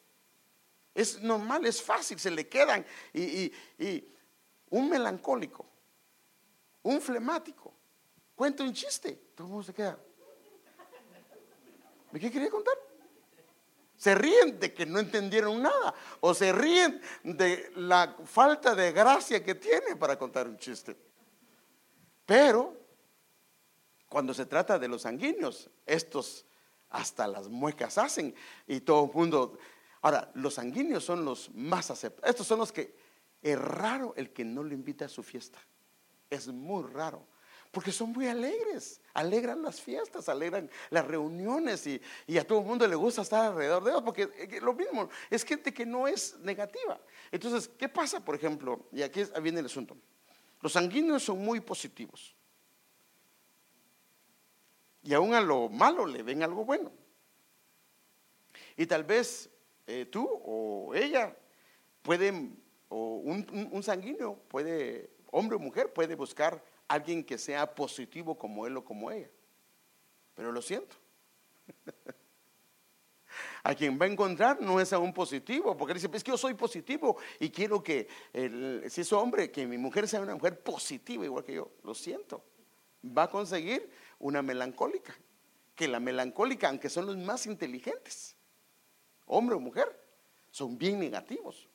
[0.96, 2.86] Es normal, es fácil, se le quedan.
[3.14, 3.52] Y,
[4.70, 5.66] un melancólico,
[6.84, 7.74] un flemático,
[8.36, 9.98] cuenta un chiste, todo el mundo se queda.
[12.12, 12.87] ¿De qué quería contar?
[13.98, 19.44] Se ríen de que no entendieron nada o se ríen de la falta de gracia
[19.44, 20.96] que tiene para contar un chiste.
[22.26, 22.78] Pero
[24.08, 26.46] cuando se trata de los sanguíneos, estos
[26.90, 28.34] hasta las muecas hacen
[28.68, 29.58] y todo el mundo...
[30.02, 32.30] Ahora, los sanguíneos son los más aceptados.
[32.30, 32.96] Estos son los que
[33.42, 35.60] es raro el que no le invita a su fiesta.
[36.30, 37.26] Es muy raro.
[37.78, 42.02] Porque son muy alegres, alegran las fiestas, alegran las reuniones y,
[42.36, 45.44] a todo el mundo le gusta estar alrededor de ellos, porque eh, lo mismo, es
[45.44, 47.00] gente que no es negativa.
[47.32, 48.88] Entonces, ¿qué pasa, por ejemplo?
[48.92, 49.96] Y aquí viene el asunto.
[50.60, 52.34] Los sanguíneos son muy positivos.
[55.04, 56.92] Y aún a lo malo le ven algo bueno.
[58.76, 59.52] Y tal vez
[59.86, 61.38] eh, tú o ella
[62.02, 62.60] pueden,
[62.90, 68.66] o un, un sanguíneo puede, hombre o mujer, puede buscar alguien que sea positivo como
[68.66, 69.30] él o como ella.
[70.36, 70.96] Pero lo siento.
[73.64, 76.38] a quien va a encontrar no es a un positivo, porque dice, es que yo
[76.38, 78.08] soy positivo y quiero que,
[78.90, 81.72] si es hombre, que mi mujer sea una mujer positiva igual que yo.
[81.84, 82.44] Lo siento.
[83.06, 85.16] Va a conseguir una melancólica,
[85.76, 88.36] que la melancólica, aunque son los más inteligentes,
[89.26, 90.02] hombre o mujer,
[90.50, 91.68] son bien negativos.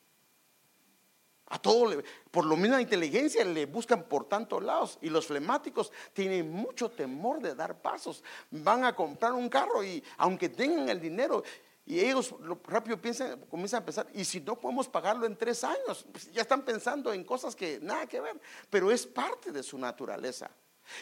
[1.53, 4.99] A todo, por lo misma inteligencia, le buscan por tantos lados.
[5.03, 8.25] Y los flemáticos tienen mucho temor de dar pasos.
[8.51, 11.45] Van a comprar un carro y aunque tengan el dinero,
[11.85, 12.35] y ellos
[12.65, 16.41] rápido piensan, comienzan a pensar, y si no podemos pagarlo en tres años, pues ya
[16.41, 20.51] están pensando en cosas que nada que ver, pero es parte de su naturaleza.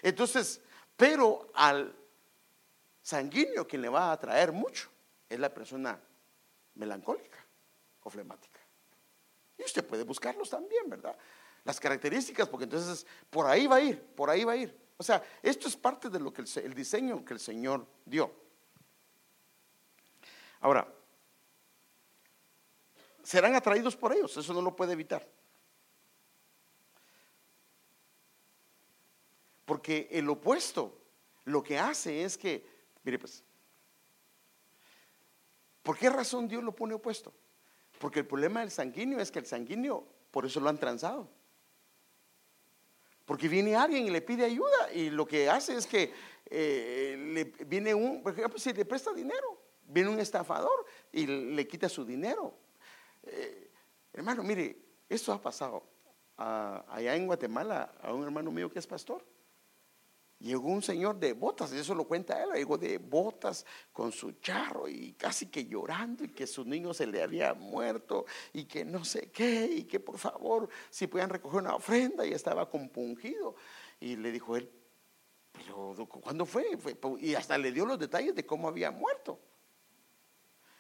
[0.03, 0.61] Entonces,
[0.97, 1.95] pero al
[3.03, 4.91] sanguíneo quien le va a atraer mucho
[5.29, 5.97] es la persona
[6.75, 7.39] melancólica
[8.03, 8.60] o flemática.
[9.61, 11.15] Y usted puede buscarlos también, ¿verdad?
[11.65, 14.75] Las características, porque entonces por ahí va a ir, por ahí va a ir.
[14.97, 18.33] O sea, esto es parte de lo que el, diseño que el Señor dio.
[20.61, 20.91] Ahora,
[23.23, 25.29] serán atraídos por ellos, eso no lo puede evitar.
[29.67, 30.99] Porque el opuesto
[31.45, 32.67] lo que hace es que,
[33.05, 33.45] mire pues,
[35.83, 37.33] ¿por qué razón Dios lo pone opuesto?
[38.01, 41.29] Porque el problema del sanguíneo es que el sanguíneo, por eso lo han transado.
[43.27, 46.11] Porque viene alguien y le pide ayuda y lo que hace es que
[46.47, 51.69] eh, le viene un, por ejemplo, si le presta dinero, viene un estafador y le
[51.69, 52.55] quita su dinero.
[53.23, 53.71] Eh,
[54.15, 55.85] hermano, mire, esto ha pasado
[56.39, 59.23] allá en Guatemala a un hermano mío que es pastor.
[60.41, 64.33] Llegó un señor de botas, y eso lo cuenta él, llegó de botas con su
[64.33, 68.25] charro y casi que llorando y que su niño se le había muerto
[68.55, 72.33] y que no sé qué y que por favor si podían recoger una ofrenda y
[72.33, 73.55] estaba compungido.
[74.01, 74.71] Y le dijo él,
[75.53, 76.67] pero ¿cuándo fue?
[77.19, 79.39] Y hasta le dio los detalles de cómo había muerto.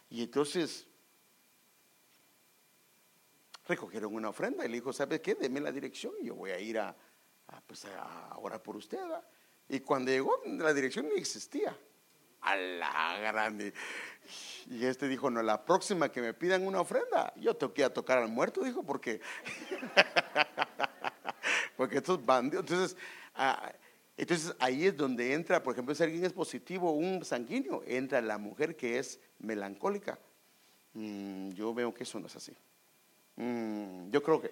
[0.08, 0.88] Y entonces
[3.68, 5.34] recogieron una ofrenda y le dijo, ¿sabe qué?
[5.34, 6.96] Deme la dirección y yo voy a ir a,
[7.66, 8.98] pues a orar por usted.
[9.70, 11.76] Y cuando llegó, la dirección ni existía.
[12.40, 13.72] A la grande.
[14.68, 17.86] Y este dijo, no, la próxima que me pidan una ofrenda, yo tengo que ir
[17.86, 19.20] a tocar al muerto, dijo, porque,
[21.76, 22.64] porque estos bandidos.
[22.68, 22.96] Entonces,
[23.36, 23.72] ah,
[24.16, 28.38] entonces ahí es donde entra, por ejemplo, si alguien es positivo, un sanguíneo, entra la
[28.38, 30.18] mujer que es melancólica.
[30.94, 32.56] Mm, yo veo que eso no es así.
[33.36, 34.50] Mm, yo creo que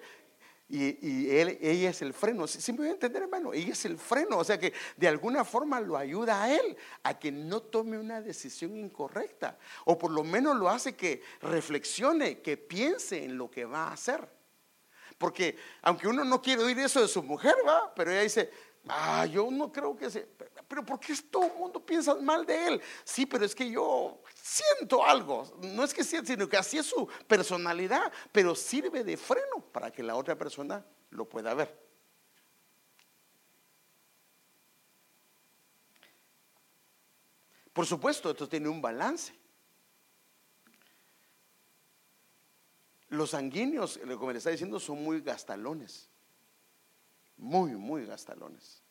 [0.71, 2.45] y, él, ella es el freno.
[2.45, 3.53] ¿Sí me voy a entender, hermano?
[3.53, 4.37] Ella es el freno.
[4.37, 8.21] O sea que de alguna forma lo ayuda a él a que no tome una
[8.21, 9.57] decisión incorrecta.
[9.85, 13.93] O por lo menos lo hace que reflexione, que piense en lo que va a
[13.93, 14.29] hacer.
[15.17, 18.51] Porque aunque uno no quiere oír eso de su mujer, va, pero ella dice,
[18.87, 20.27] ah, yo no creo que se
[20.69, 22.81] pero ¿por qué todo el mundo piensa mal de él?
[23.03, 25.51] Sí, pero es que yo siento algo.
[25.63, 29.91] No es que sienta, sino que así es su personalidad, pero sirve de freno para
[29.91, 31.75] que la otra persona lo pueda ver.
[37.73, 39.33] Por supuesto, esto tiene un balance.
[43.07, 46.11] Los sanguíneos, como le está diciendo, son muy gastalones.
[47.37, 48.83] Muy, muy gastalones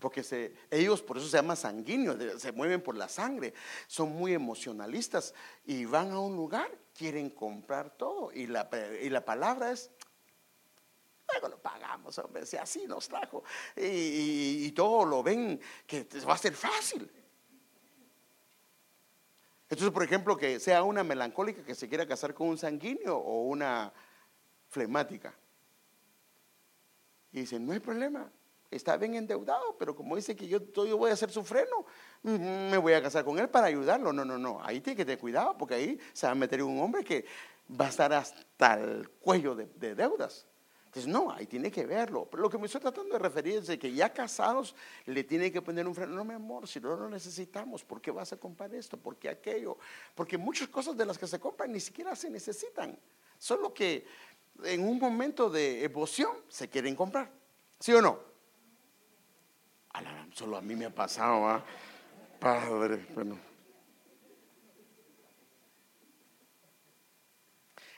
[0.00, 3.54] porque ellos por eso se llaman sanguíneos, se mueven por la sangre,
[3.86, 5.34] son muy emocionalistas
[5.64, 8.68] y van a un lugar, quieren comprar todo y la,
[9.00, 9.90] y la palabra es,
[11.30, 13.44] luego lo pagamos, hombre, si así nos trajo
[13.76, 17.08] y todo lo ven que va a ser fácil.
[19.70, 23.42] Entonces, por ejemplo, que sea una melancólica que se quiera casar con un sanguíneo o
[23.44, 23.92] una
[24.68, 25.32] flemática.
[27.30, 28.28] Y dicen, no hay problema,
[28.70, 31.84] está bien endeudado, pero como dice que yo, yo voy a hacer su freno,
[32.22, 34.12] me voy a casar con él para ayudarlo.
[34.12, 36.80] No, no, no, ahí tiene que tener cuidado porque ahí se va a meter un
[36.80, 37.24] hombre que
[37.78, 40.46] va a estar hasta el cuello de, deudas.
[40.86, 42.26] Entonces, no, ahí tiene que verlo.
[42.28, 44.74] Pero lo que me estoy tratando de referir es de que ya casados
[45.06, 46.16] le tiene que poner un freno.
[46.16, 48.96] No, mi amor, si no lo necesitamos, ¿por qué vas a comprar esto?
[48.96, 49.78] ¿Por qué aquello?
[50.16, 52.98] Porque muchas cosas de las que se compran ni siquiera se necesitan.
[53.38, 54.04] Solo que
[54.64, 57.30] en un momento de emoción se quieren comprar.
[57.78, 58.29] ¿Sí o no?
[60.34, 61.62] Solo a mí me ha pasado,
[62.38, 63.38] Padre, bueno.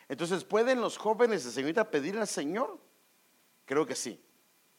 [0.09, 2.79] Entonces, ¿pueden los jóvenes de señorita pedir al Señor?
[3.65, 4.23] Creo que sí.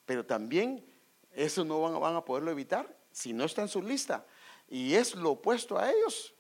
[0.06, 0.86] Pero también
[1.32, 4.26] eso no van, van a poderlo evitar si no está en su lista.
[4.68, 6.36] Y es lo opuesto a ellos.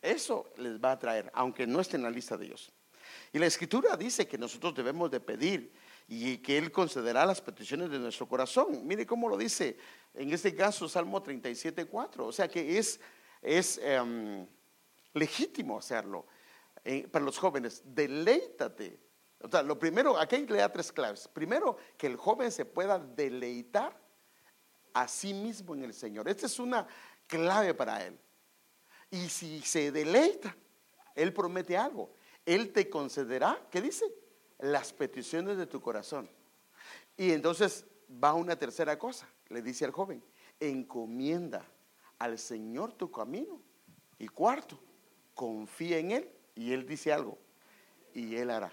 [0.00, 2.72] Eso les va a traer, aunque no esté en la lista de ellos.
[3.32, 5.72] Y la escritura dice que nosotros debemos de pedir
[6.06, 8.86] y que Él concederá las peticiones de nuestro corazón.
[8.86, 9.76] Mire cómo lo dice
[10.14, 12.26] en este caso Salmo 37, 4.
[12.26, 13.00] O sea que es,
[13.42, 14.46] es em,
[15.12, 16.26] legítimo hacerlo
[16.84, 17.82] eh, para los jóvenes.
[17.84, 19.00] Deleítate.
[19.40, 21.28] O sea, lo primero, aquí le da tres claves.
[21.28, 24.00] Primero, que el joven se pueda deleitar
[24.94, 26.28] a sí mismo en el Señor.
[26.28, 26.86] Esta es una
[27.26, 28.18] clave para él.
[29.10, 30.56] Y si se deleita,
[31.14, 32.14] Él promete algo.
[32.44, 34.04] Él te concederá, ¿qué dice?
[34.58, 36.30] Las peticiones de tu corazón.
[37.16, 37.86] Y entonces
[38.22, 40.22] va una tercera cosa, le dice al joven,
[40.60, 41.66] encomienda
[42.18, 43.60] al Señor tu camino.
[44.18, 44.78] Y cuarto,
[45.34, 47.38] confía en Él y Él dice algo
[48.12, 48.72] y Él hará.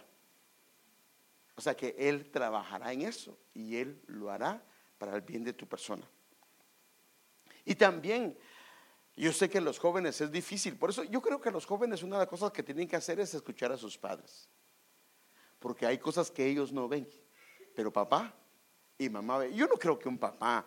[1.55, 4.63] O sea que Él trabajará en eso y Él lo hará
[4.97, 6.07] para el bien de tu persona.
[7.65, 8.37] Y también,
[9.15, 12.17] yo sé que los jóvenes es difícil, por eso yo creo que los jóvenes una
[12.17, 14.49] de las cosas que tienen que hacer es escuchar a sus padres.
[15.61, 17.07] Porque hay cosas que ellos no ven,
[17.75, 18.33] pero papá
[18.97, 19.53] y mamá ven.
[19.53, 20.65] Yo no creo que un papá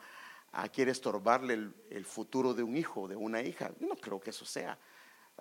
[0.52, 3.72] ah, quiera estorbarle el, futuro de un hijo o de una hija.
[3.80, 4.78] Yo no creo que eso sea.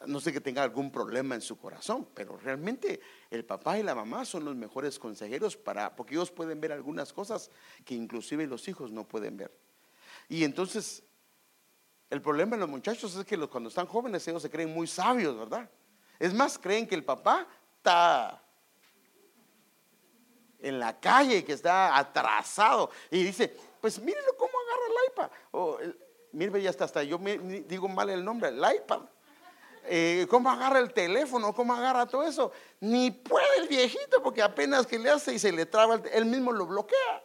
[0.07, 2.99] No sé que tenga algún problema en su corazón, pero realmente
[3.29, 7.13] el papá y la mamá son los mejores consejeros para, porque ellos pueden ver algunas
[7.13, 7.51] cosas
[7.85, 9.55] que inclusive los hijos no pueden ver.
[10.29, 11.03] Y entonces,
[12.09, 15.37] el problema de los muchachos es que cuando están jóvenes ellos se creen muy sabios,
[15.37, 15.69] ¿verdad?
[16.17, 17.47] Es más, creen que el papá
[17.77, 18.42] está
[20.63, 25.31] en la calle, que está atrasado, y dice, pues mírenlo cómo agarra el iPad.
[25.51, 25.77] O,
[26.31, 29.01] mire, ya está, hasta yo me, digo mal el nombre, el iPad.
[29.85, 32.51] Eh, cómo agarra el teléfono, cómo agarra todo eso.
[32.79, 36.51] Ni puede el viejito porque apenas que le hace y se le traba, él mismo
[36.53, 37.23] lo bloquea.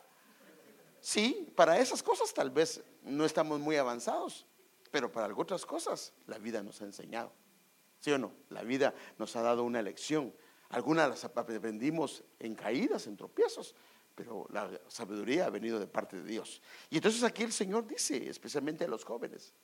[1.00, 4.44] Sí, para esas cosas tal vez no estamos muy avanzados,
[4.90, 7.32] pero para otras cosas la vida nos ha enseñado.
[8.00, 8.32] ¿Sí o no?
[8.50, 10.34] La vida nos ha dado una lección.
[10.70, 13.74] Algunas las aprendimos en caídas, en tropiezos,
[14.14, 16.60] pero la sabiduría ha venido de parte de Dios.
[16.90, 19.54] Y entonces aquí el Señor dice, especialmente a los jóvenes,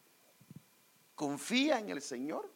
[1.14, 2.50] confía en el Señor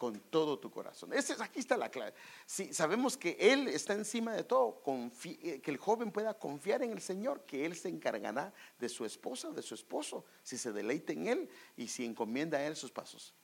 [0.00, 1.12] con todo tu corazón.
[1.12, 2.14] Ese, aquí está la clave.
[2.46, 4.82] Si sabemos que Él está encima de todo,
[5.24, 9.04] eh, que el joven pueda confiar en el Señor, que Él se encargará de su
[9.04, 12.90] esposa, de su esposo, si se deleita en Él y si encomienda a Él sus
[12.90, 13.34] pasos.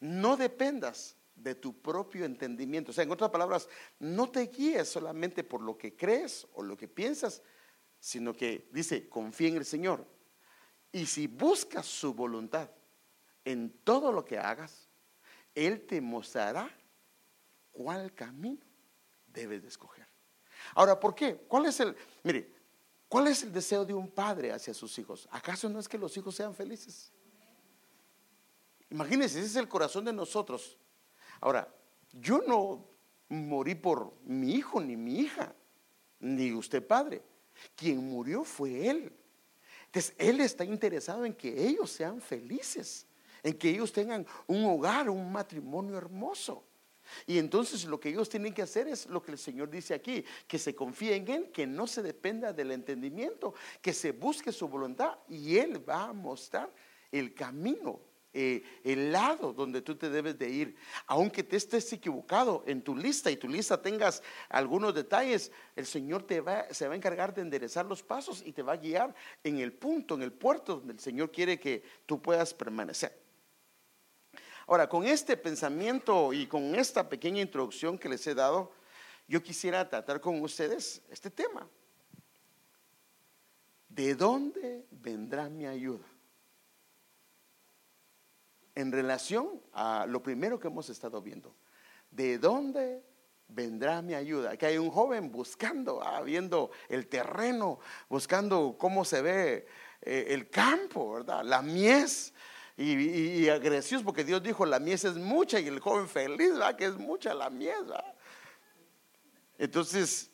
[0.00, 2.90] No dependas de tu propio entendimiento.
[2.90, 3.68] O sea, en otras palabras,
[3.98, 7.42] no te guíes solamente por lo que crees o lo que piensas,
[7.98, 10.06] sino que dice, confía en el Señor.
[10.92, 12.70] Y si buscas su voluntad
[13.44, 14.88] en todo lo que hagas,
[15.54, 16.70] él te mostrará
[17.70, 18.64] cuál camino
[19.26, 20.06] debes de escoger.
[20.74, 21.36] Ahora, ¿por qué?
[21.48, 22.52] ¿Cuál es el, mire,
[23.08, 25.28] cuál es el deseo de un padre hacia sus hijos?
[25.30, 27.12] ¿Acaso no es que los hijos sean felices?
[28.90, 30.76] Imagínense, ese es el corazón de nosotros.
[31.40, 31.72] Ahora,
[32.12, 32.86] yo no
[33.28, 35.54] morí por mi hijo ni mi hija,
[36.20, 37.22] ni usted padre.
[37.74, 39.12] Quien murió fue él.
[39.86, 43.06] Entonces, él está interesado en que ellos sean felices
[43.42, 46.64] en que ellos tengan un hogar, un matrimonio hermoso.
[47.26, 50.24] Y entonces lo que ellos tienen que hacer es lo que el Señor dice aquí,
[50.46, 54.68] que se confíe en Él, que no se dependa del entendimiento, que se busque su
[54.68, 56.72] voluntad y Él va a mostrar
[57.10, 58.00] el camino,
[58.32, 60.76] eh, el lado donde tú te debes de ir.
[61.06, 66.22] Aunque te estés equivocado en tu lista y tu lista tengas algunos detalles, el Señor
[66.22, 69.58] te se va a encargar de enderezar los pasos y te va a guiar en
[69.58, 73.18] el punto, en el puerto donde el Señor quiere que tú puedas permanecer.
[74.66, 78.72] Ahora, con este pensamiento y con esta pequeña introducción que les he dado,
[79.26, 81.68] yo quisiera tratar con ustedes este tema.
[83.88, 86.06] ¿De dónde vendrá mi ayuda?
[88.74, 91.54] En relación a lo primero que hemos estado viendo.
[92.10, 93.04] ¿De dónde
[93.48, 94.56] vendrá mi ayuda?
[94.56, 99.66] Que hay un joven buscando, ah, viendo el terreno, buscando cómo se ve
[100.02, 101.44] eh, el campo, ¿verdad?
[101.44, 102.32] La mies
[102.76, 106.86] y, agresivos porque Dios dijo la mies es mucha y el joven feliz, va que
[106.86, 107.74] es mucha la mies.
[109.58, 110.30] Entonces,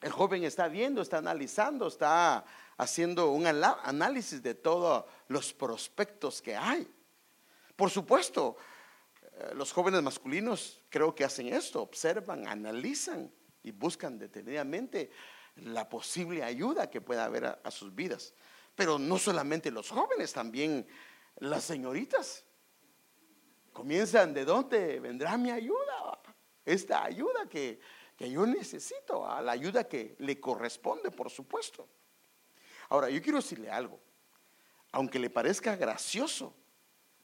[0.00, 2.44] el joven está viendo, está analizando, está
[2.80, 6.90] haciendo un análisis de todos los prospectos que hay.
[7.76, 8.56] Por supuesto,
[9.22, 13.30] eh, los jóvenes masculinos creo que hacen esto, observan, analizan
[13.62, 15.10] y buscan detenidamente
[15.56, 18.32] la posible ayuda que pueda haber a sus vidas.
[18.74, 20.86] Pero no solamente los jóvenes, también
[21.36, 22.46] las señoritas.
[23.74, 26.18] Comienzan, ¿de dónde vendrá mi ayuda?
[26.64, 27.78] Esta ayuda que,
[28.18, 31.86] yo necesito, la ayuda que le corresponde, por supuesto.
[32.90, 33.98] Ahora, yo quiero decirle algo.
[34.92, 36.54] Aunque le parezca gracioso,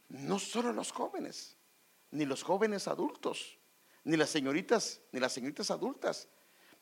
[0.08, 1.56] no solo los jóvenes,
[2.12, 3.58] ni los jóvenes adultos,
[4.04, 6.28] ni las señoritas, ni las señoritas adultas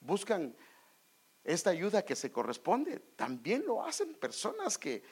[0.01, 0.55] buscan
[1.43, 3.01] esta ayuda que se corresponde.
[3.17, 5.03] También lo hacen personas que,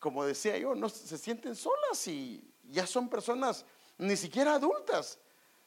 [0.00, 3.64] como decía yo, no se sienten solas y ya son personas
[3.98, 5.20] ni siquiera adultas,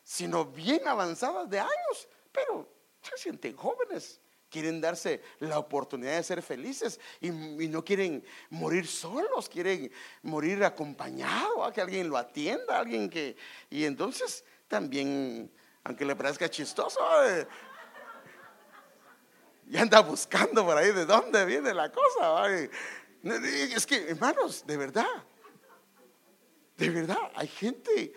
[0.03, 2.69] sino bien avanzadas de años, pero
[3.01, 4.19] se sienten jóvenes.
[4.49, 9.91] Quieren darse la oportunidad de ser felices y, no quieren morir solos, quieren
[10.23, 13.35] morir acompañados, a que alguien lo atienda, alguien que...
[13.69, 15.51] Y entonces también
[15.83, 16.99] aunque le parezca chistoso.
[17.25, 17.47] Eh.
[19.67, 22.47] Y anda buscando por ahí de dónde viene la cosa.
[23.23, 25.25] Es que, hermanos, de verdad,
[26.77, 28.13] de verdad, hay gente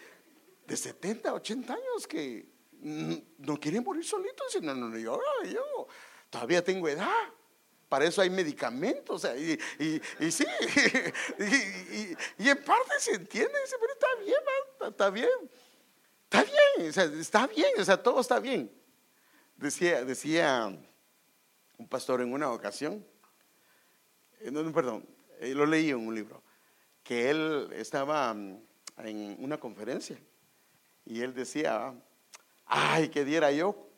[0.66, 2.46] de 70, 80 años que
[2.80, 4.44] no quiere morir solito.
[4.62, 5.88] no, no, yo, yo
[6.32, 7.28] todavía tengo edad.
[7.88, 9.24] Para eso hay medicamentos.
[9.38, 9.60] y,
[10.30, 10.46] sí,
[12.38, 13.52] y, en parte se entiende.
[13.78, 14.38] pero está bien,
[14.90, 15.28] está bien.
[16.24, 18.72] Está bien, está bien, o sea, todo está bien.
[19.56, 20.74] Decía, decía
[21.76, 23.04] un pastor en una ocasión,
[24.40, 25.06] eh, no, perdón,
[25.40, 26.42] eh, lo leí en un libro,
[27.04, 28.62] que él estaba mm,
[29.04, 30.18] en una conferencia
[31.04, 31.94] y él decía,
[32.64, 33.91] ay, que diera yo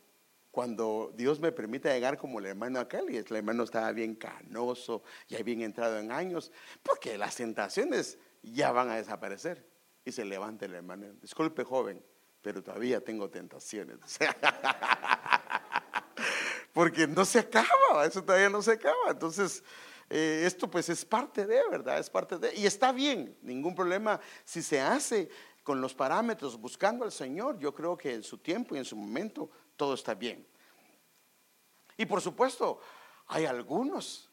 [0.54, 5.02] cuando Dios me permita llegar como el hermano aquel, y el hermano estaba bien canoso,
[5.26, 9.66] ya bien entrado en años, porque las tentaciones ya van a desaparecer.
[10.04, 12.00] Y se levanta el hermano, disculpe joven,
[12.40, 13.98] pero todavía tengo tentaciones.
[16.72, 19.10] porque no se acaba, eso todavía no se acaba.
[19.10, 19.64] Entonces,
[20.08, 21.98] eh, esto pues es parte de, ¿verdad?
[21.98, 25.28] Es parte de, y está bien, ningún problema si se hace
[25.64, 28.94] con los parámetros, buscando al Señor, yo creo que en su tiempo y en su
[28.94, 30.46] momento todo está bien.
[31.96, 32.80] Y por supuesto,
[33.26, 34.30] hay algunos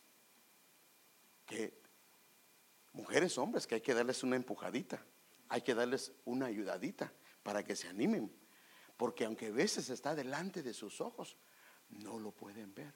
[1.45, 1.79] que,
[2.93, 5.05] mujeres, hombres, que hay que darles una empujadita,
[5.49, 7.13] hay que darles una ayudadita
[7.43, 8.31] para que se animen,
[8.97, 11.37] porque aunque a veces está delante de sus ojos,
[11.89, 12.93] no lo pueden ver.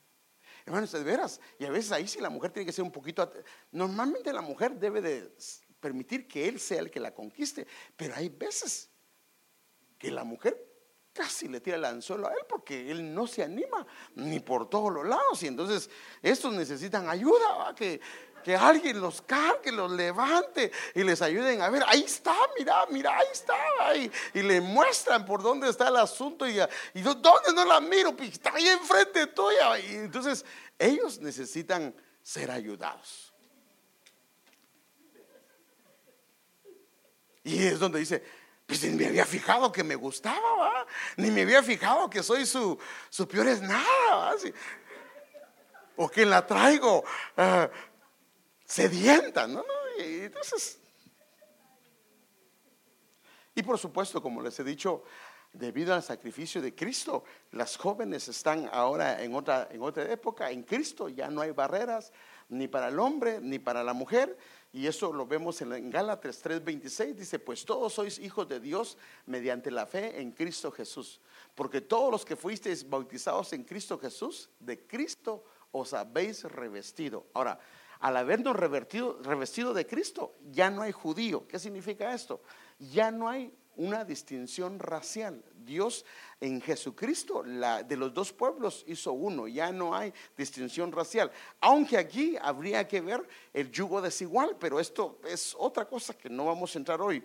[0.66, 3.32] Hermanos, de veras, y a veces ahí sí la mujer tiene que ser un poquito...
[3.72, 5.36] Normalmente la mujer debe de
[5.80, 7.68] permitir que él sea el que la conquiste.
[7.96, 8.90] Pero hay veces
[10.00, 10.65] que la mujer
[11.16, 14.92] casi le tira el anzuelo a él porque él no se anima ni por todos
[14.92, 15.42] los lados.
[15.44, 15.90] Y entonces
[16.22, 18.02] estos necesitan ayuda, que,
[18.44, 23.18] que alguien los cargue, los levante y les ayuden a ver, ahí está, mira, mira,
[23.18, 23.56] ahí está.
[24.34, 26.60] Y le muestran por dónde está el asunto y,
[26.94, 29.80] y dónde no la miro, está ahí enfrente tuya.
[29.80, 30.44] Y entonces
[30.78, 33.34] ellos necesitan ser ayudados.
[37.46, 38.24] Y es donde dice,
[38.66, 40.86] pues ni me había fijado que me gustaba,
[41.18, 42.78] ni me había fijado que soy su,
[43.10, 44.36] su peor es nada,
[45.96, 47.04] o que la traigo
[47.38, 47.68] uh,
[48.66, 49.64] sedienta, ¿no?
[50.00, 50.80] Y entonces,
[53.54, 55.04] y por supuesto, como les he dicho,
[55.54, 60.64] debido al sacrificio de Cristo, las jóvenes están ahora en otra, en otra época, en
[60.64, 62.12] Cristo ya no hay barreras,
[62.50, 64.38] ni para el hombre, ni para la mujer,
[64.76, 69.72] y eso lo vemos en Gálatas 3:26, dice, pues todos sois hijos de Dios mediante
[69.72, 71.22] la fe en Cristo Jesús.
[71.56, 77.26] Porque todos los que fuisteis bautizados en Cristo Jesús, de Cristo os habéis revestido.
[77.34, 77.58] Ahora,
[78.02, 81.48] al habernos revestido, de Cristo, ya no hay judío.
[81.48, 82.42] ¿Qué significa esto?
[82.78, 85.44] Ya no hay una distinción racial.
[85.66, 86.06] Dios
[86.40, 89.48] en Jesucristo, de los dos pueblos, hizo uno.
[89.48, 91.32] Ya no hay distinción racial.
[91.62, 96.46] Aunque aquí habría que ver el yugo desigual, pero esto es otra cosa que no
[96.46, 97.24] vamos a entrar hoy.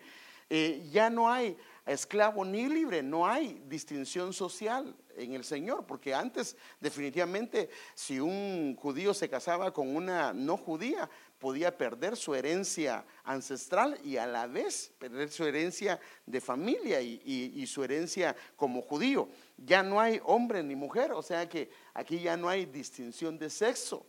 [0.52, 6.12] Eh, ya no hay esclavo ni libre, no hay distinción social en el Señor, porque
[6.12, 11.08] antes definitivamente si un judío se casaba con una no judía,
[11.40, 17.66] podía perder su herencia ancestral y a la vez perder su herencia de familia y,
[17.66, 19.26] su herencia como judío.
[19.56, 23.48] Ya no hay hombre ni mujer, o sea que aquí ya no hay distinción de
[23.48, 24.04] sexo,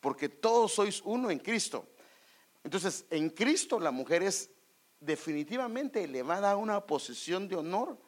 [0.00, 1.84] porque todos sois uno en Cristo.
[2.62, 4.50] Entonces, en Cristo la mujer es
[5.00, 7.98] definitivamente elevada a una posición de honor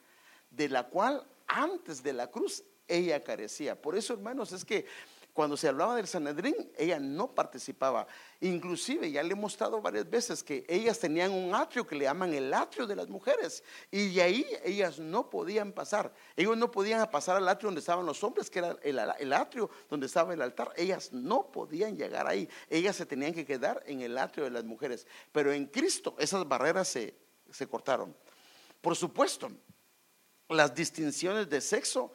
[0.49, 3.81] de la cual antes de la cruz ella carecía.
[3.81, 4.87] Por eso, hermanos, es que
[5.35, 8.07] cuando se hablaba del Sanedrín, ella no participaba.
[8.41, 12.33] Inclusive, ya le he mostrado varias veces que ellas tenían un atrio que le llaman
[12.33, 13.65] el atrio de las mujeres.
[13.91, 16.15] Y de ahí ellas no podían pasar.
[16.37, 20.07] Ellos no podían pasar al atrio donde estaban los hombres, que era el, atrio donde
[20.07, 20.73] estaba el altar.
[20.77, 22.49] Ellas no podían llegar ahí.
[22.71, 25.05] Ellas se tenían que quedar en el atrio de las mujeres.
[25.33, 27.13] Pero en Cristo esas barreras se,
[27.51, 28.17] se cortaron.
[28.81, 29.51] Por supuesto,
[30.49, 32.13] las distinciones de sexo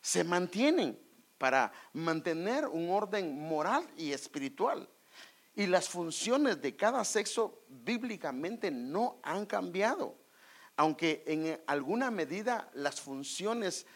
[0.00, 0.98] se mantienen
[1.38, 4.88] para mantener un orden moral y espiritual.
[5.54, 10.16] Y las funciones de cada sexo bíblicamente no han cambiado,
[10.76, 13.86] aunque en alguna medida las funciones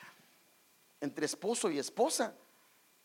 [1.00, 2.34] entre esposo y esposa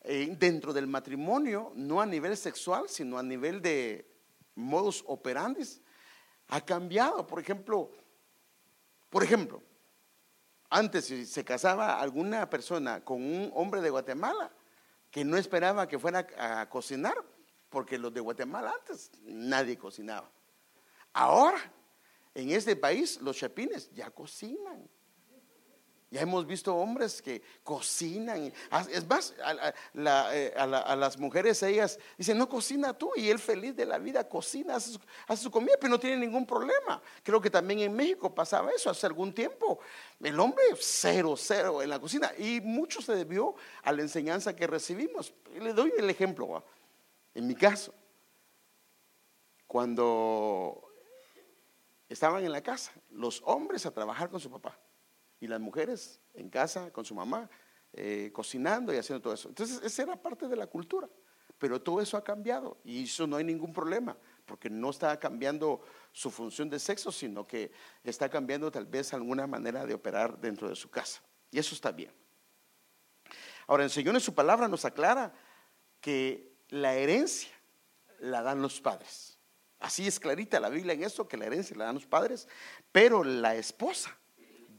[0.02, 4.06] eh, dentro del matrimonio, no a nivel sexual, sino a nivel de
[4.54, 5.62] modus operandi,
[6.48, 7.26] ha cambiado.
[7.26, 7.90] Por ejemplo,
[9.10, 9.62] por ejemplo,
[10.70, 14.50] antes, si se casaba alguna persona con un hombre de Guatemala,
[15.10, 17.14] que no esperaba que fuera a cocinar,
[17.68, 20.30] porque los de Guatemala antes nadie cocinaba.
[21.12, 21.58] Ahora,
[22.34, 24.88] en este país, los chapines ya cocinan.
[26.14, 28.52] Ya hemos visto hombres que cocinan.
[28.88, 29.34] Es más,
[30.32, 33.10] eh, a, las mujeres ellas dicen, no cocina tú.
[33.16, 34.96] Y él feliz de la vida cocina, hace
[35.36, 37.02] su, comida, pero no tiene ningún problema.
[37.24, 39.80] Creo que también en México pasaba eso hace algún tiempo.
[40.22, 42.30] El hombre cero, cero en la cocina.
[42.38, 45.34] Y mucho se debió a la enseñanza que recibimos.
[45.60, 46.62] Le doy el ejemplo.
[47.34, 47.92] En mi caso,
[49.66, 50.80] cuando
[52.08, 54.78] estaban en la casa, los hombres a trabajar con su papá
[55.44, 57.50] y las mujeres en casa con su mamá,
[57.92, 59.48] eh, cocinando y haciendo todo eso.
[59.48, 61.08] Entonces, esa era parte de la cultura.
[61.58, 65.82] Pero todo eso ha cambiado y eso no hay ningún problema, porque no está cambiando
[66.10, 67.70] su función de sexo, sino que
[68.02, 71.22] está cambiando tal vez alguna manera de operar dentro de su casa.
[71.50, 72.10] Y eso está bien.
[73.66, 75.32] Ahora, el Señor en su palabra nos aclara
[76.00, 77.52] que la herencia
[78.18, 79.38] la dan los padres.
[79.78, 82.48] Así es clarita la Biblia en esto, que la herencia la dan los padres,
[82.90, 84.16] pero la esposa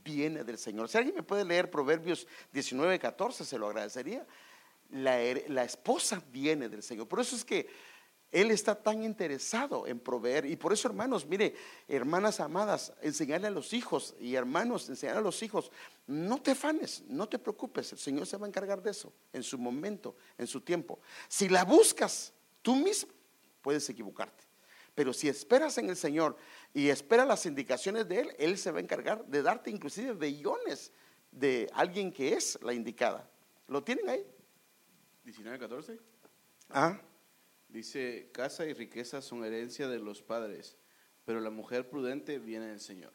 [0.06, 0.88] viene del Señor.
[0.88, 4.26] Si alguien me puede leer Proverbios 19, 14, se lo agradecería.
[4.92, 7.08] La, la, esposa viene del Señor.
[7.08, 7.68] Por eso es que
[8.32, 10.46] Él está tan interesado en proveer.
[10.46, 11.56] Y por eso, hermanos, mire,
[11.88, 15.72] hermanas amadas, enseñarle a los hijos y hermanos, enseñarle a los hijos,
[16.06, 19.42] no te afanes, no te preocupes, el Señor se va a encargar de eso en
[19.42, 21.00] su momento, en su tiempo.
[21.28, 22.32] Si la buscas
[22.62, 23.12] tú mismo,
[23.64, 24.45] puedes equivocarte.
[24.96, 26.38] Pero si esperas en el Señor
[26.74, 30.92] y esperas las indicaciones de Él, Él se va a encargar de darte inclusive billones
[31.32, 33.30] de alguien que es la indicada.
[33.68, 34.26] ¿Lo tienen ahí?
[35.26, 36.00] 19.14.
[36.70, 37.00] Ah.
[37.68, 40.78] Dice, casa y riqueza son herencia de los padres,
[41.26, 43.12] pero la mujer prudente viene del Señor.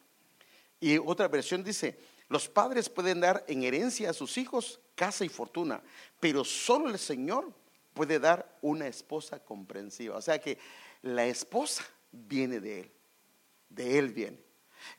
[0.79, 5.29] Y otra versión dice, los padres pueden dar en herencia a sus hijos casa y
[5.29, 5.81] fortuna,
[6.19, 7.51] pero solo el Señor
[7.93, 10.17] puede dar una esposa comprensiva.
[10.17, 10.57] O sea que
[11.01, 12.91] la esposa viene de él,
[13.69, 14.39] de él viene.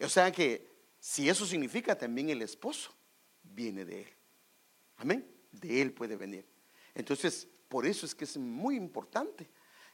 [0.00, 2.94] O sea que si eso significa también el esposo
[3.42, 4.08] viene de él.
[4.96, 6.46] Amén, de él puede venir.
[6.94, 9.48] Entonces, por eso es que es muy importante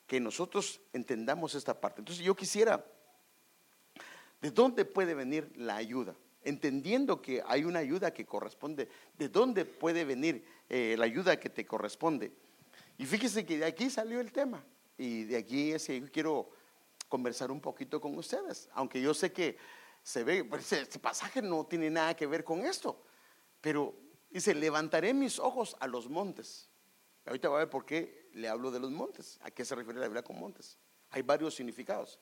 [0.07, 2.01] que nosotros entendamos esta parte.
[2.01, 2.85] Entonces yo quisiera,
[4.41, 6.17] ¿de dónde puede venir la ayuda?
[6.43, 8.89] Entendiendo que hay una ayuda que corresponde,
[9.19, 12.33] ¿de dónde puede venir eh, la ayuda que te corresponde?
[12.97, 14.65] Y fíjese que de aquí salió el tema.
[14.99, 16.51] Y de aquí es que yo quiero
[17.09, 18.69] conversar un poquito con ustedes.
[18.75, 19.57] Aunque yo sé que
[20.03, 23.03] se ve, pues, este pasaje no tiene nada que ver con esto.
[23.61, 23.95] Pero
[24.29, 26.69] dice, levantaré mis ojos a los montes.
[27.25, 29.39] Ahorita va a ver por qué le hablo de los montes.
[29.43, 30.79] ¿A qué se refiere la Biblia con montes?
[31.11, 32.19] Hay varios significados.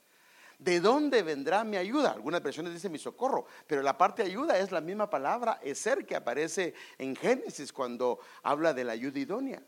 [0.58, 2.12] ¿De dónde vendrá mi ayuda?
[2.12, 6.16] Algunas versiones dicen mi socorro, pero la parte ayuda es la misma palabra ser que
[6.16, 9.62] aparece en Génesis cuando habla de la ayuda idónea.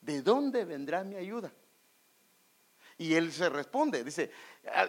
[0.00, 1.52] ¿De dónde vendrá mi ayuda?
[3.02, 4.30] Y él se responde, dice,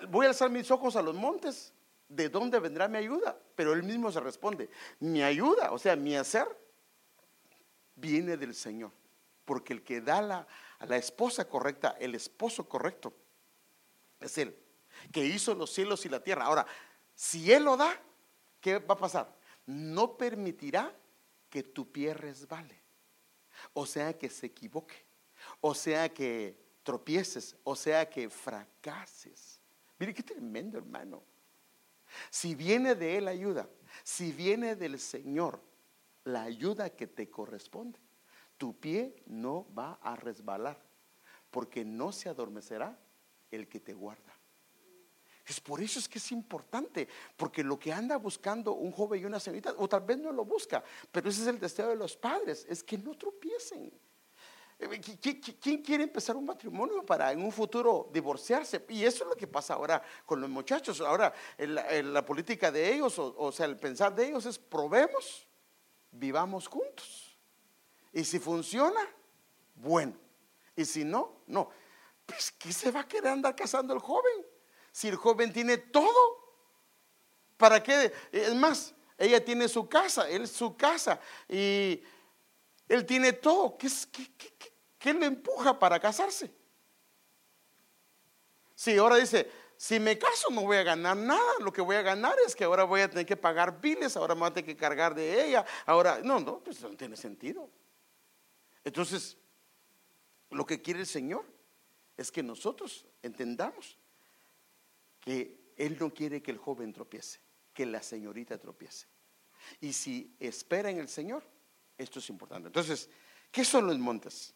[0.09, 1.74] voy a alzar mis ojos a los montes,
[2.07, 3.36] ¿de dónde vendrá mi ayuda?
[3.55, 6.45] Pero él mismo se responde, mi ayuda, o sea, mi hacer,
[7.95, 8.91] viene del Señor.
[9.45, 10.47] Porque el que da la,
[10.78, 13.16] a la esposa correcta, el esposo correcto,
[14.20, 14.55] es Él,
[15.11, 16.45] que hizo los cielos y la tierra.
[16.45, 16.68] Ahora,
[17.16, 17.99] si Él lo da,
[18.61, 19.36] ¿qué va a pasar?
[19.66, 20.95] No permitirá
[21.49, 22.80] que tu pie resbale.
[23.74, 25.03] O sea, que se equivoque.
[25.61, 29.59] O sea, que tropieces, o sea que fracases.
[29.97, 31.23] Mire qué tremendo, hermano.
[32.29, 33.67] Si viene de Él ayuda,
[34.03, 35.61] si viene del Señor
[36.25, 37.99] la ayuda que te corresponde,
[38.57, 40.79] tu pie no va a resbalar,
[41.49, 42.97] porque no se adormecerá
[43.51, 44.34] el que te guarda.
[45.45, 49.25] Es por eso es que es importante, porque lo que anda buscando un joven y
[49.25, 52.15] una señorita, o tal vez no lo busca, pero ese es el deseo de los
[52.15, 53.91] padres, es que no tropiecen.
[54.91, 55.01] Eh,
[55.59, 58.86] ¿Quién quiere empezar un matrimonio para en un futuro divorciarse?
[58.89, 61.01] Y eso es lo que pasa ahora con los muchachos.
[61.01, 65.47] Ahora, la política de ellos, o, sea, el pensar de ellos es probemos,
[66.11, 67.38] vivamos juntos.
[68.11, 69.01] Y si funciona,
[69.75, 70.13] bueno.
[70.75, 71.69] Y si no, no.
[72.25, 74.45] Pues, ¿qué se va a querer andar casando el joven?
[74.91, 76.57] Si el joven tiene todo,
[77.57, 78.13] ¿para qué?
[78.31, 82.01] Es más, ella tiene su casa, él su casa, y
[82.88, 83.77] él tiene todo.
[83.77, 84.72] ¿Qué, qué, qué,
[85.03, 86.49] ¿Qué le empuja para casarse?
[88.73, 92.01] Si ahora dice, si me caso no voy a ganar nada, lo que voy a
[92.01, 94.65] ganar es que ahora voy a tener que pagar biles, ahora me voy a tener
[94.65, 97.69] que cargar de ella, ahora, no, no, pues no tiene sentido.
[98.85, 99.35] Entonces,
[100.51, 101.43] lo que quiere el Señor
[102.15, 103.97] es que nosotros entendamos
[105.19, 107.41] que Él no quiere que el joven tropiece,
[107.73, 109.07] que la señorita tropiece.
[109.81, 111.43] Y si espera en el Señor,
[111.97, 112.67] esto es importante.
[112.67, 113.09] Entonces,
[113.51, 114.55] ¿qué son los montes?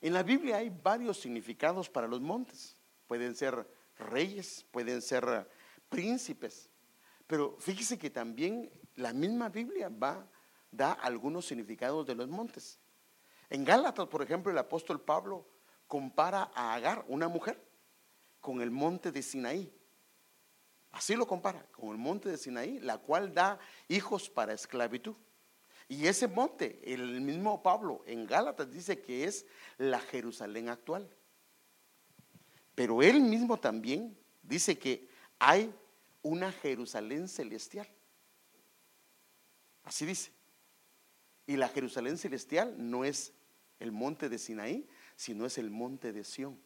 [0.00, 2.76] En la Biblia hay varios significados para los montes.
[3.06, 5.48] Pueden ser reyes, pueden ser
[5.88, 6.70] príncipes.
[7.26, 10.26] Pero fíjese que también la misma Biblia va,
[10.70, 12.78] da algunos significados de los montes.
[13.50, 15.46] En Gálatas, por ejemplo, el apóstol Pablo
[15.86, 17.60] compara a Agar, una mujer,
[18.40, 19.72] con el monte de Sinaí.
[20.92, 25.14] Así lo compara, con el monte de Sinaí, la cual da hijos para esclavitud.
[25.90, 29.44] Y ese monte, el mismo Pablo en Gálatas dice que es
[29.76, 31.10] la Jerusalén actual.
[32.76, 35.08] Pero él mismo también dice que
[35.40, 35.74] hay
[36.22, 37.88] una Jerusalén celestial.
[39.82, 40.30] Así dice.
[41.48, 43.32] Y la Jerusalén celestial no es
[43.80, 44.86] el monte de Sinaí,
[45.16, 46.56] sino es el monte de Sión.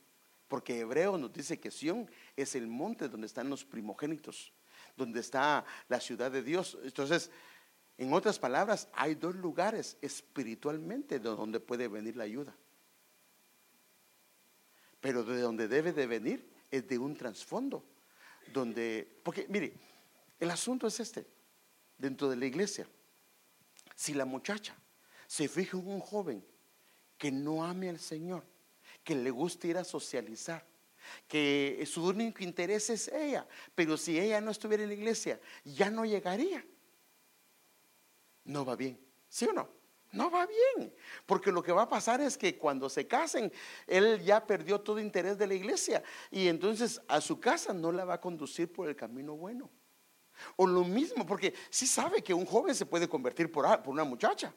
[0.49, 4.53] Porque Hebreo nos dice que Sión es el monte donde están los primogénitos,
[4.99, 6.77] donde está la ciudad de Dios.
[6.85, 7.31] Entonces,
[7.97, 12.57] en otras palabras, hay dos lugares espiritualmente de donde puede venir la ayuda.
[15.01, 17.85] Pero de donde debe de venir es de un trasfondo.
[18.53, 19.75] Donde, porque mire,
[20.41, 21.27] el asunto es este,
[21.97, 22.87] dentro de la iglesia,
[23.95, 24.77] si la muchacha
[25.27, 26.45] se fija en un joven
[27.17, 28.45] que no ame al Señor,
[29.05, 30.67] que le guste ir a socializar,
[31.29, 35.91] que su único interés es ella, pero si ella no estuviera en la iglesia, ya
[35.91, 36.65] no llegaría.
[38.45, 39.69] No va bien, ¿sí o no?
[40.13, 40.95] No va bien,
[41.27, 43.53] porque lo que va a pasar es que cuando se casen,
[43.87, 48.05] él ya perdió todo interés de la iglesia y entonces a su casa no la
[48.05, 49.69] va a conducir por el camino bueno.
[50.57, 54.05] O lo mismo, porque si sabe que un joven se puede convertir por, por una
[54.05, 54.55] muchacha.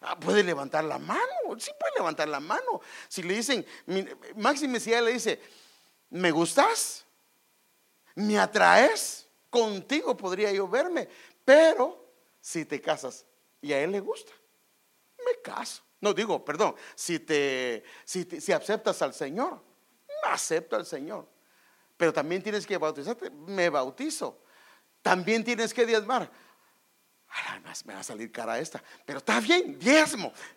[0.00, 1.20] Ah, puede levantar la mano,
[1.58, 2.80] sí puede levantar la mano.
[3.08, 3.66] Si le dicen,
[4.36, 5.40] Máxime, si ella le dice,
[6.10, 7.04] ¿me gustas?
[8.14, 9.28] ¿Me atraes?
[9.50, 11.08] Contigo podría yo verme,
[11.44, 12.07] pero
[12.48, 13.26] si te casas
[13.60, 14.32] y a él le gusta,
[15.18, 15.82] me caso.
[16.00, 19.60] No digo, perdón, si te, si, si aceptas al Señor,
[20.24, 21.28] acepto al Señor.
[21.96, 24.44] Pero también tienes que bautizarte, me bautizo.
[25.02, 26.30] También tienes que diezmar
[27.28, 30.32] Además me va a salir cara esta, pero está bien, diezmo.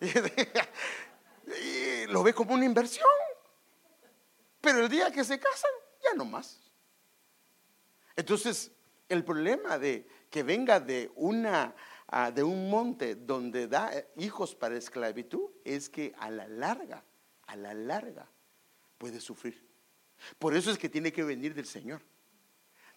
[1.62, 3.06] y lo ve como una inversión.
[4.60, 5.70] Pero el día que se casan,
[6.02, 6.60] ya no más.
[8.16, 8.70] Entonces,
[9.08, 11.74] el problema de que venga de una
[12.08, 17.04] ah, de un monte donde da hijos para esclavitud es que a la larga,
[17.46, 18.26] a la larga
[18.98, 19.62] puede sufrir.
[20.38, 22.00] Por eso es que tiene que venir del Señor.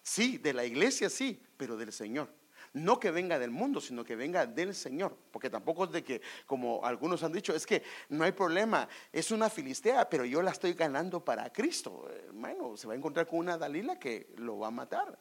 [0.02, 2.32] Sí, de la iglesia sí, pero del Señor.
[2.72, 5.16] No que venga del mundo, sino que venga del Señor.
[5.30, 9.30] Porque tampoco es de que, como algunos han dicho, es que no hay problema, es
[9.30, 12.08] una filistea, pero yo la estoy ganando para Cristo.
[12.10, 15.18] Hermano, se va a encontrar con una Dalila que lo va a matar.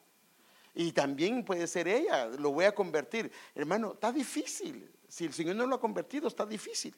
[0.76, 3.32] Y también puede ser ella, lo voy a convertir.
[3.56, 4.92] Hermano, está difícil.
[5.08, 6.94] Si el Señor no lo ha convertido, está difícil.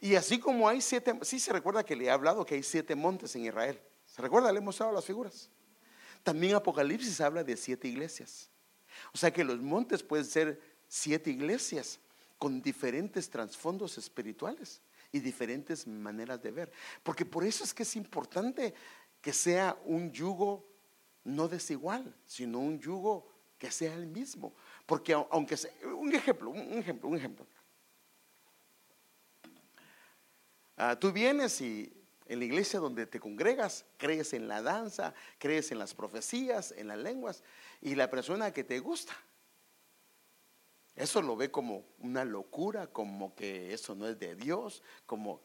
[0.00, 2.94] Y así como hay siete, sí se recuerda que le he hablado que hay siete
[2.94, 3.80] montes en Israel.
[4.04, 4.52] ¿Se recuerda?
[4.52, 5.50] Le hemos dado las figuras.
[6.22, 8.48] También Apocalipsis habla de siete iglesias.
[9.12, 11.98] O sea que los montes pueden ser siete iglesias
[12.38, 14.80] con diferentes trasfondos espirituales
[15.12, 16.72] y diferentes maneras de ver.
[17.02, 18.74] Porque por eso es que es importante
[19.20, 20.66] que sea un yugo
[21.24, 24.54] no desigual, sino un yugo que sea el mismo.
[24.86, 27.46] Porque aunque sea, un ejemplo, un ejemplo, un ejemplo.
[30.76, 31.92] Ah, tú vienes y
[32.26, 36.88] en la iglesia donde te congregas, crees en la danza, crees en las profecías, en
[36.88, 37.44] las lenguas,
[37.80, 39.12] y la persona que te gusta,
[40.94, 45.40] eso lo ve como una locura, como que eso no es de Dios, como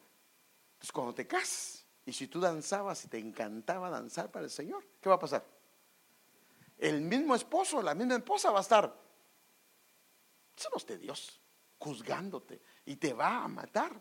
[0.78, 4.86] pues cuando te casas y si tú danzabas y te encantaba danzar para el Señor,
[5.00, 5.44] ¿qué va a pasar?
[6.76, 9.08] El mismo esposo, la misma esposa va a estar,
[10.76, 11.40] es de Dios,
[11.78, 14.00] juzgándote y te va a matar.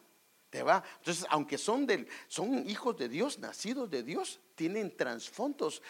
[0.50, 0.82] Te va.
[1.00, 5.82] Entonces, aunque son, del, son hijos de Dios, nacidos de Dios, tienen trasfondos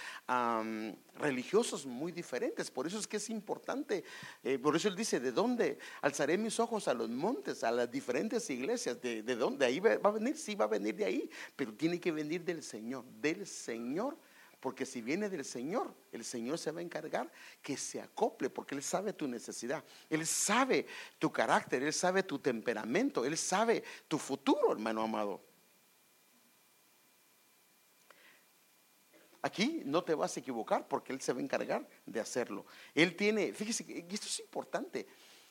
[1.16, 2.72] religiosos muy diferentes.
[2.72, 4.03] Por eso es que es importante.
[4.43, 7.89] Eh, por eso él dice, ¿de dónde alzaré mis ojos a los montes, a las
[7.91, 8.99] diferentes iglesias?
[8.99, 9.66] ¿De, de dónde?
[9.66, 10.36] ¿Ahí va a venir?
[10.36, 11.30] Sí, va a venir de ahí.
[11.55, 13.05] Pero tiene que venir del Señor.
[13.05, 14.18] Del Señor
[14.60, 17.32] porque si viene del Señor, el Señor se va a encargar
[17.62, 20.88] que se acople, porque Él sabe tu necesidad, Él sabe
[21.20, 25.41] tu carácter, Él sabe tu temperamento, Él sabe tu futuro, hermano amado.
[29.43, 32.66] Aquí no te vas a equivocar porque Él se va a encargar de hacerlo.
[32.95, 35.08] Él tiene, fíjese, y esto es importante,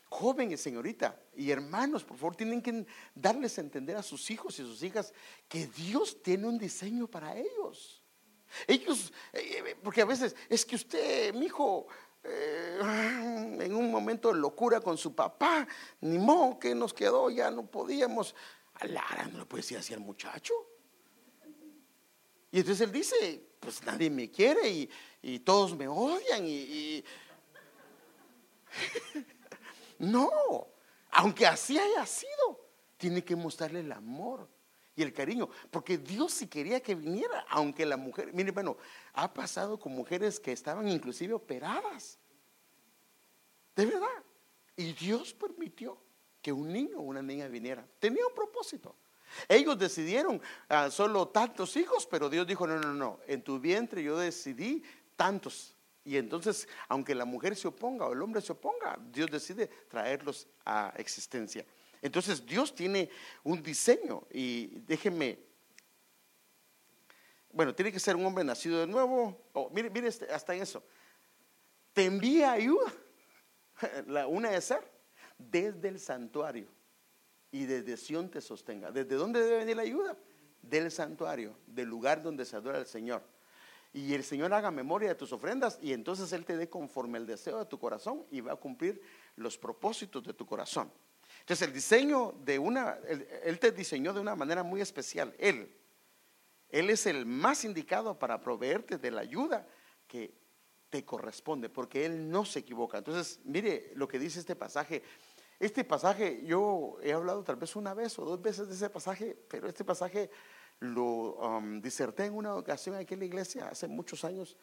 [0.09, 2.85] jóvenes, señorita, y hermanos, por favor, tienen que
[3.15, 5.15] darles a entender a sus hijos y sus hijas
[5.49, 8.03] que Dios tiene un diseño para ellos.
[8.67, 11.87] Ellos, eh, eh, porque a veces es que usted, mi hijo,
[12.23, 15.67] eh, en un momento de locura con su papá,
[16.01, 18.35] ni modo que nos quedó, ya no podíamos.
[18.75, 20.55] A Lara no le puede decir así al muchacho.
[22.51, 24.69] Y entonces él dice, pues nadie me quiere
[25.23, 27.05] y, todos me odian y...
[29.99, 30.31] no,
[31.11, 32.61] aunque así haya sido,
[32.97, 34.49] tiene que mostrarle el amor
[34.97, 38.79] y el cariño, porque Dios sí quería que viniera, aunque la mujer, mire, bueno,
[39.13, 42.19] ha pasado con mujeres que estaban inclusive operadas,
[43.77, 44.25] de verdad,
[44.75, 45.99] y Dios permitió
[46.41, 48.97] que un niño o una niña viniera, tenía un propósito.
[49.49, 54.03] Ellos decidieron ah, solo tantos hijos, pero Dios dijo, no, no, no, en tu vientre
[54.03, 54.83] yo decidí
[55.15, 55.77] tantos.
[56.05, 60.47] Y entonces, aunque la mujer se oponga o el hombre se oponga, Dios decide traerlos
[60.65, 61.67] a existencia.
[62.03, 63.11] Entonces Dios tiene
[63.45, 65.39] un diseño y déjenme,
[67.53, 69.49] bueno, tiene que ser un hombre nacido de nuevo.
[69.73, 70.83] mire, mire este, hasta en eso.
[71.93, 72.93] Te envía ayuda.
[74.07, 74.91] La, una de ser
[75.39, 76.69] desde el santuario
[77.51, 78.91] y desde Sión te sostenga.
[78.91, 80.17] ¿Desde dónde debe venir la ayuda?
[80.63, 83.23] Del santuario, del lugar donde se adora al Señor.
[83.93, 87.27] Y el Señor haga memoria de tus ofrendas y entonces Él te dé conforme el
[87.27, 89.01] deseo de tu corazón y va a cumplir
[89.37, 90.93] los propósitos de tu corazón.
[91.47, 92.99] Entonces el diseño de una,
[93.45, 95.33] él, te diseñó de una manera muy especial.
[95.39, 95.73] Él,
[96.71, 99.65] Él es el más indicado para proveerte de la ayuda
[100.09, 100.35] que
[100.91, 102.99] te corresponde, porque Él no se equivoca.
[102.99, 105.05] Entonces, mire lo que dice este pasaje.
[105.61, 109.39] Este pasaje, yo he hablado tal vez una vez o dos veces de ese pasaje,
[109.49, 110.29] pero este pasaje
[110.81, 114.57] lo um, diserté en una ocasión aquí en la iglesia hace muchos años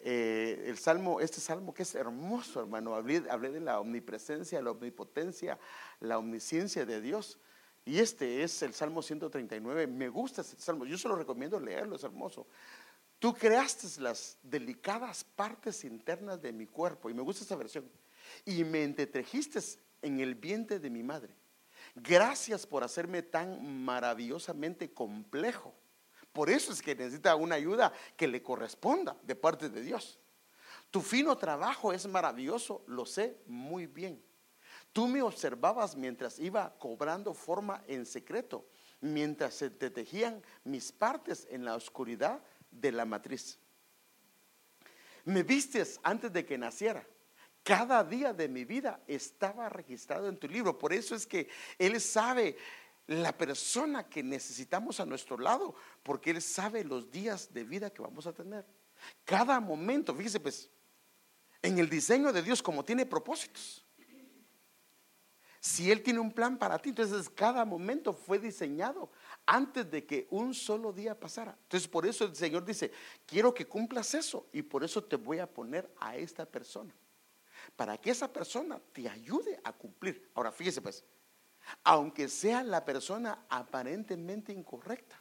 [0.00, 2.94] eh, el salmo, este salmo que es hermoso, hermano.
[2.94, 5.58] Hablé, de la omnipresencia, la omnipotencia,
[6.00, 7.38] la omnisciencia de Dios.
[7.84, 9.86] Y este es el Salmo 139.
[9.86, 10.84] Me gusta este salmo.
[10.84, 12.46] Yo se lo recomiendo leerlo, es hermoso.
[13.18, 17.10] Tú creaste las delicadas partes internas de mi cuerpo.
[17.10, 17.90] Y me gusta esta versión.
[18.44, 19.58] Y me entretrejiste
[20.02, 21.34] en el vientre de mi madre.
[21.94, 25.74] Gracias por hacerme tan maravillosamente complejo.
[26.38, 30.20] Por eso es que necesita una ayuda que le corresponda de parte de Dios.
[30.88, 34.22] Tu fino trabajo es maravilloso, lo sé muy bien.
[34.92, 38.68] Tú me observabas mientras iba cobrando forma en secreto,
[39.00, 43.58] mientras se te tejían mis partes en la oscuridad de la matriz.
[45.24, 47.04] Me vistes antes de que naciera.
[47.64, 50.78] Cada día de mi vida estaba registrado en tu libro.
[50.78, 51.48] Por eso es que
[51.80, 52.56] Él sabe
[53.08, 58.02] la persona que necesitamos a nuestro lado, porque Él sabe los días de vida que
[58.02, 58.66] vamos a tener.
[59.24, 60.70] Cada momento, fíjese pues,
[61.62, 63.84] en el diseño de Dios como tiene propósitos.
[65.60, 69.10] Si Él tiene un plan para ti, entonces cada momento fue diseñado
[69.46, 71.56] antes de que un solo día pasara.
[71.62, 72.92] Entonces por eso el Señor dice,
[73.26, 76.94] quiero que cumplas eso y por eso te voy a poner a esta persona.
[77.74, 80.30] Para que esa persona te ayude a cumplir.
[80.34, 81.04] Ahora fíjese pues,
[81.84, 85.20] aunque sea la persona aparentemente incorrecta,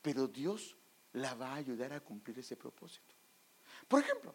[0.00, 0.76] pero Dios
[1.12, 3.14] la va a ayudar a cumplir ese propósito.
[3.88, 4.34] Por ejemplo,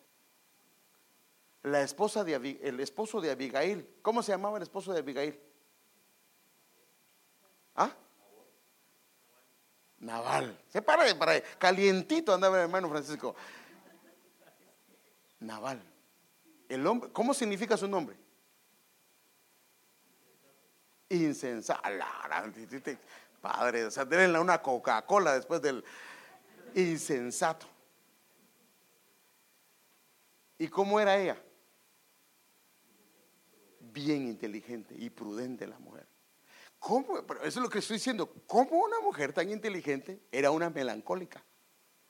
[1.64, 5.40] la esposa de el esposo de Abigail, ¿cómo se llamaba el esposo de Abigail?
[7.76, 7.92] ¿Ah?
[10.00, 10.58] Naval.
[10.70, 13.36] Se para de para calientito andaba el hermano Francisco.
[15.40, 15.82] Naval.
[16.70, 18.18] El hombre, ¿cómo significa su nombre?
[21.10, 21.82] Insensato.
[23.42, 25.84] Padre, o sea, denle una Coca-Cola después del
[26.76, 27.68] insensato.
[30.58, 31.38] ¿Y cómo era ella?
[33.80, 36.08] Bien inteligente y prudente la mujer.
[36.80, 37.20] ¿Cómo?
[37.20, 38.32] eso es lo que estoy diciendo.
[38.46, 41.44] ¿Cómo una mujer tan inteligente era una melancólica?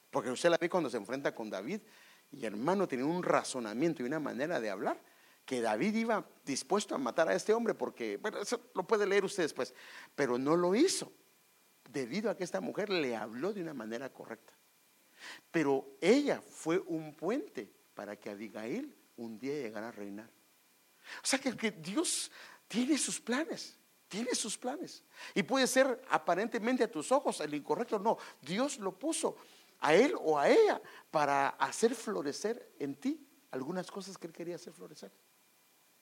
[0.09, 1.81] Porque usted la ve cuando se enfrenta con David
[2.31, 4.99] y hermano tiene un razonamiento y una manera de hablar
[5.47, 9.23] que David iba dispuesto a matar a este hombre porque, bueno, eso lo puede leer
[9.23, 9.73] usted después,
[10.13, 11.09] pero no lo hizo
[11.89, 14.53] debido a que esta mujer le habló de una manera correcta.
[15.49, 20.29] Pero ella fue un puente para que Abigail un día llegara a reinar.
[21.23, 22.29] O sea que, que Dios
[22.67, 23.77] tiene sus planes,
[24.09, 25.01] tiene sus planes.
[25.33, 29.37] Y puede ser aparentemente a tus ojos el incorrecto, no, Dios lo puso
[29.79, 34.55] a él o a ella para hacer florecer en ti algunas cosas que él quería
[34.55, 35.09] hacer florecer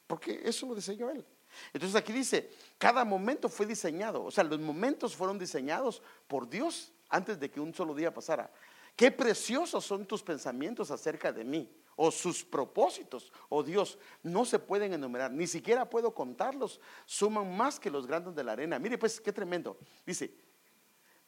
[0.08, 1.26] porque eso lo diseñó Él.
[1.74, 6.92] Entonces aquí dice, cada momento fue diseñado, o sea, los momentos fueron diseñados por Dios
[7.10, 8.52] antes de que un solo día pasara.
[8.96, 14.60] Qué preciosos son tus pensamientos acerca de mí, o sus propósitos, oh Dios, no se
[14.60, 18.80] pueden enumerar, ni siquiera puedo contarlos, suman más que los grandes de la arena.
[18.80, 19.78] Mire pues, qué tremendo.
[20.06, 20.34] Dice,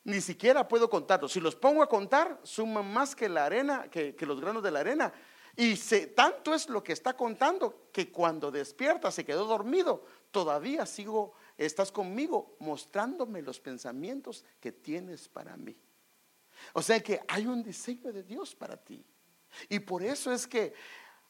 [0.04, 1.32] ni siquiera puedo contarlos.
[1.32, 4.72] Si los pongo a contar, suman más que la arena, que, que los granos de
[4.72, 5.14] la arena.
[5.60, 5.76] Y
[6.16, 11.92] tanto es lo que está contando que cuando despierta se quedó dormido, todavía sigo, estás
[11.92, 15.76] conmigo mostrándome los pensamientos que tienes para mí.
[16.74, 19.04] O sea que hay un diseño de Dios para ti.
[19.68, 20.76] Y por eso es que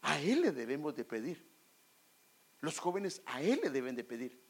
[0.01, 1.49] a Él le debemos de pedir.
[2.59, 4.43] Los jóvenes a Él le deben de pedir.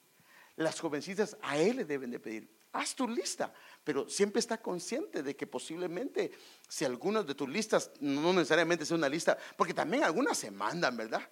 [0.56, 2.57] Las jovencitas a Él le deben de pedir.
[2.78, 3.54] Haz tu lista,
[3.84, 6.32] pero siempre está consciente de que posiblemente
[6.68, 10.96] si algunas de tus listas, no necesariamente sea una lista, porque también algunas se mandan,
[10.96, 11.28] ¿verdad?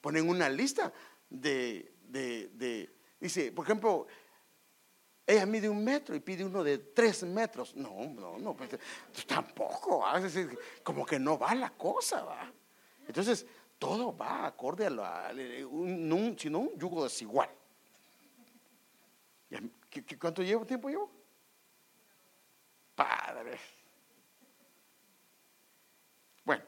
[0.00, 0.92] Ponen una lista
[1.28, 4.06] de, de dice, por ejemplo,
[5.26, 7.74] ella mide un metro y pide uno de tres metros.
[7.76, 8.70] No, no, no, pues,
[9.26, 10.04] tampoco.
[10.82, 12.52] como que no va la cosa, va.
[13.06, 13.46] Entonces,
[13.78, 15.32] todo va acorde a, la,
[15.68, 17.48] un, sino un yugo desigual.
[20.18, 21.10] Cuánto llevo, tiempo llevo?
[22.94, 23.58] Padre.
[26.44, 26.64] Bueno,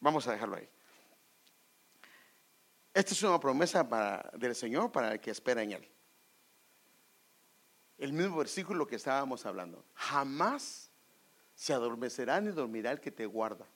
[0.00, 0.68] vamos a dejarlo ahí.
[2.94, 5.90] Esta es una promesa para, del Señor para el que espera en Él
[7.98, 9.84] el mismo versículo que estábamos hablando.
[9.94, 10.90] Jamás
[11.54, 13.66] se adormecerá ni dormirá el que te guarda.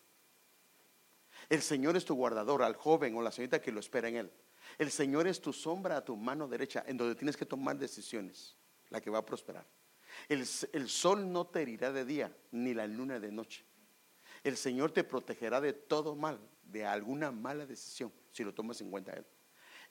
[1.49, 4.33] El Señor es tu guardador, al joven o la señorita que lo espera en él.
[4.79, 8.57] El Señor es tu sombra a tu mano derecha, en donde tienes que tomar decisiones,
[8.91, 9.67] la que va a prosperar.
[10.29, 13.65] El, el sol no te herirá de día, ni la luna de noche.
[14.43, 18.91] El Señor te protegerá de todo mal, de alguna mala decisión, si lo tomas en
[18.91, 19.27] cuenta Él.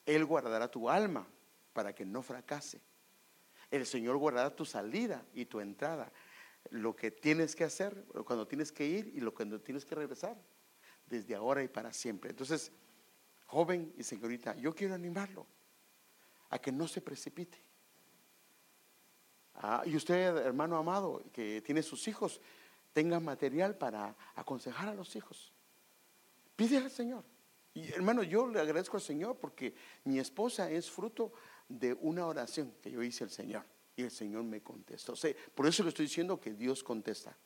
[0.05, 1.27] Él guardará tu alma
[1.73, 2.81] para que no fracase.
[3.69, 6.11] El Señor guardará tu salida y tu entrada.
[6.71, 10.37] Lo que tienes que hacer, cuando tienes que ir y lo cuando tienes que regresar,
[11.05, 12.31] desde ahora y para siempre.
[12.31, 12.71] Entonces,
[13.45, 15.45] joven y señorita, yo quiero animarlo
[16.49, 17.68] a que no se precipite.
[19.61, 22.39] Ah, y usted, hermano amado, que tiene sus hijos,
[22.93, 25.51] tenga material para aconsejar a los hijos.
[26.55, 27.23] Pide al Señor.
[27.75, 31.33] Hermano, yo le agradezco al Señor porque mi esposa es fruto
[31.67, 33.63] de una oración que yo hice al Señor
[33.95, 35.13] y el Señor me contestó.
[35.53, 37.37] Por eso le estoy diciendo que Dios contesta.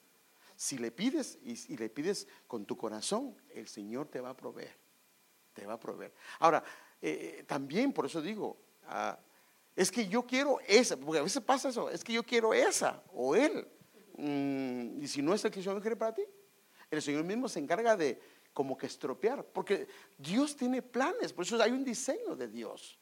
[0.55, 4.75] Si le pides y, le pides con tu corazón, el Señor te va a proveer.
[5.53, 6.13] Te va a proveer.
[6.39, 6.63] Ahora,
[7.01, 8.57] eh, eh, también por eso digo,
[9.75, 13.01] es que yo quiero esa, porque a veces pasa eso, es que yo quiero esa
[13.13, 13.67] o él.
[14.17, 16.23] Mm, y si no es el que el Señor quiere para ti,
[16.91, 18.21] el Señor mismo se encarga de
[18.53, 22.99] como que estropear, porque Dios tiene planes, por eso hay un diseño de Dios.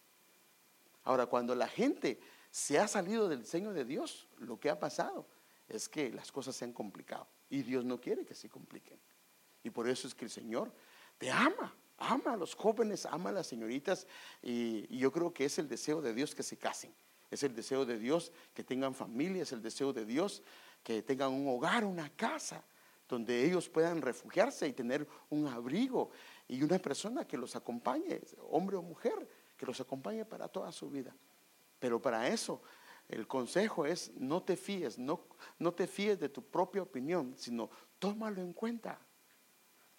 [1.03, 2.19] Ahora, cuando la gente
[2.49, 5.27] se ha salido del diseño de Dios, lo que ha pasado
[5.67, 8.99] es que las cosas se han complicado y Dios no quiere que se compliquen.
[9.63, 10.71] Y por eso es que el Señor
[11.17, 14.07] te ama, ama a los jóvenes, ama a las señoritas
[14.41, 16.93] y, yo creo que es el deseo de Dios que se casen.
[17.29, 20.43] Es el deseo de Dios que tengan familia, es el deseo de Dios
[20.83, 22.63] que tengan un hogar, una casa,
[23.07, 26.11] donde ellos puedan refugiarse y tener un abrigo
[26.47, 29.27] y una persona que los acompañe, hombre o mujer,
[29.57, 31.15] que los acompañe para toda su vida.
[31.79, 32.61] Pero para eso
[33.07, 35.25] el consejo es no te fíes, no,
[35.59, 38.99] no te fíes de tu propia opinión, sino tómalo en cuenta.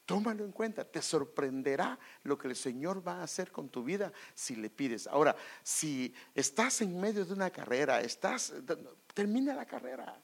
[0.07, 4.13] Tómalo en cuenta, te sorprenderá lo que el Señor va a hacer con tu vida
[4.35, 5.07] si le pides.
[5.07, 8.53] Ahora, si estás en medio de una carrera, estás,
[9.15, 10.21] termina la carrera.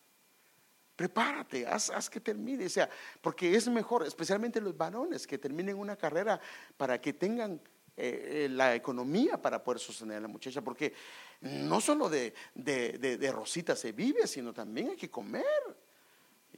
[0.96, 5.94] Prepárate, haz, haz, que termine, sea, porque es mejor, especialmente los varones, que terminen una
[5.94, 6.40] carrera
[6.76, 7.60] para que tengan
[8.00, 10.92] eh, eh, la economía para poder sostener a la muchacha, porque
[11.40, 15.44] no solo de, de, rosita se vive, sino también hay que comer.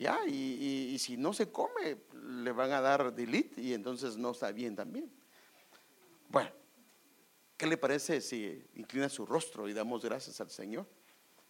[0.01, 0.19] ¿Ya?
[0.27, 4.75] Y, si no se come, le van a dar delete y entonces no está bien
[4.75, 5.13] también.
[6.29, 6.51] Bueno,
[7.57, 10.87] ¿qué le parece si inclina su rostro y damos gracias al Señor?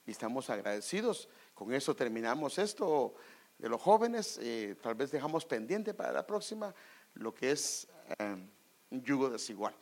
[0.05, 1.28] Y estamos agradecidos.
[1.55, 3.14] Con eso terminamos esto
[3.57, 4.38] de los jóvenes.
[4.42, 6.74] Eh, tal vez dejamos pendiente para la próxima
[7.14, 7.86] lo que es
[8.18, 9.76] un yugo desigual.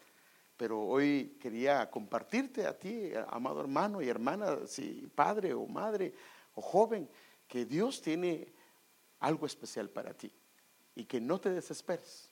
[0.59, 6.13] Pero hoy quería compartirte a ti, amado hermano y hermana, si padre o madre
[6.55, 7.09] o joven,
[7.47, 8.58] que Dios tiene
[9.21, 10.33] algo especial para ti
[10.95, 12.31] y que no te desesperes.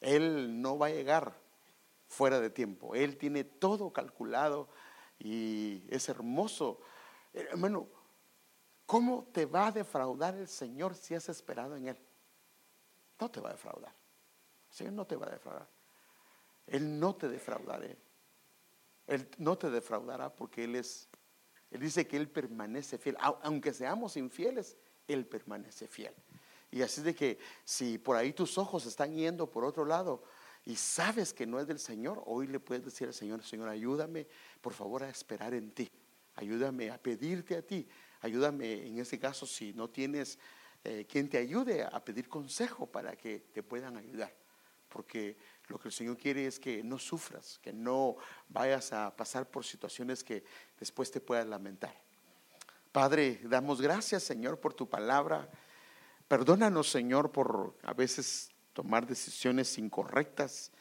[0.00, 1.34] Él no va a llegar
[2.08, 2.94] fuera de tiempo.
[2.94, 4.68] Él tiene todo calculado
[5.18, 6.80] y es hermoso.
[7.32, 7.88] Hermano,
[8.86, 11.98] ¿cómo te va a defraudar el Señor si has esperado en Él?
[13.20, 13.94] No te va a defraudar.
[14.70, 15.68] El Señor no te va a defraudar.
[16.66, 17.86] Él no te defraudará.
[19.06, 21.08] Él no te defraudará porque Él es,
[21.70, 23.16] Él dice que Él permanece fiel.
[23.20, 24.76] Aunque seamos infieles,
[25.12, 26.14] Él permanece fiel.
[26.70, 30.22] Y así de que si por ahí tus ojos están yendo por otro lado
[30.64, 34.26] y sabes que no es del Señor, hoy le puedes decir al Señor, Señor, ayúdame
[34.60, 35.90] por favor a esperar en ti.
[36.36, 37.88] Ayúdame a pedirte a ti.
[38.20, 40.38] Ayúdame en ese caso si no tienes
[40.84, 44.32] eh, quien te ayude a pedir consejo para que te puedan ayudar.
[44.88, 45.36] Porque
[45.66, 48.16] lo que el Señor quiere es que no sufras, que no
[48.48, 50.44] vayas a pasar por situaciones que
[50.78, 52.09] después te puedas lamentar.
[52.92, 55.48] Padre, damos gracias, Señor, por tu palabra.
[56.26, 60.72] Perdónanos, Señor, por a veces tomar decisiones incorrectas.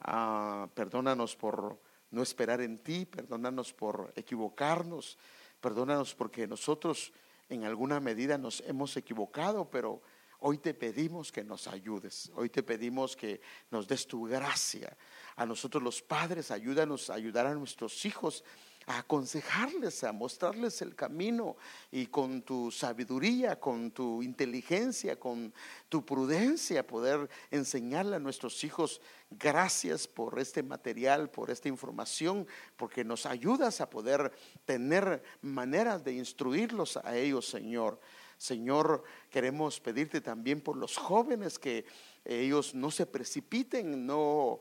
[0.00, 1.80] Ah, perdónanos por
[2.12, 3.06] no esperar en ti.
[3.06, 5.18] Perdónanos por equivocarnos.
[5.60, 7.12] Perdónanos porque nosotros
[7.48, 10.00] en alguna medida nos hemos equivocado, pero
[10.40, 12.30] hoy te pedimos que nos ayudes.
[12.34, 14.96] Hoy te pedimos que nos des tu gracia.
[15.36, 18.44] A nosotros los padres, ayúdanos a ayudar a nuestros hijos
[18.88, 21.56] a aconsejarles, a mostrarles el camino
[21.92, 25.52] y con tu sabiduría, con tu inteligencia, con
[25.90, 33.04] tu prudencia, poder enseñarle a nuestros hijos gracias por este material, por esta información, porque
[33.04, 34.32] nos ayudas a poder
[34.64, 38.00] tener maneras de instruirlos a ellos, Señor.
[38.38, 41.84] Señor, queremos pedirte también por los jóvenes que
[42.24, 44.60] ellos no se precipiten, no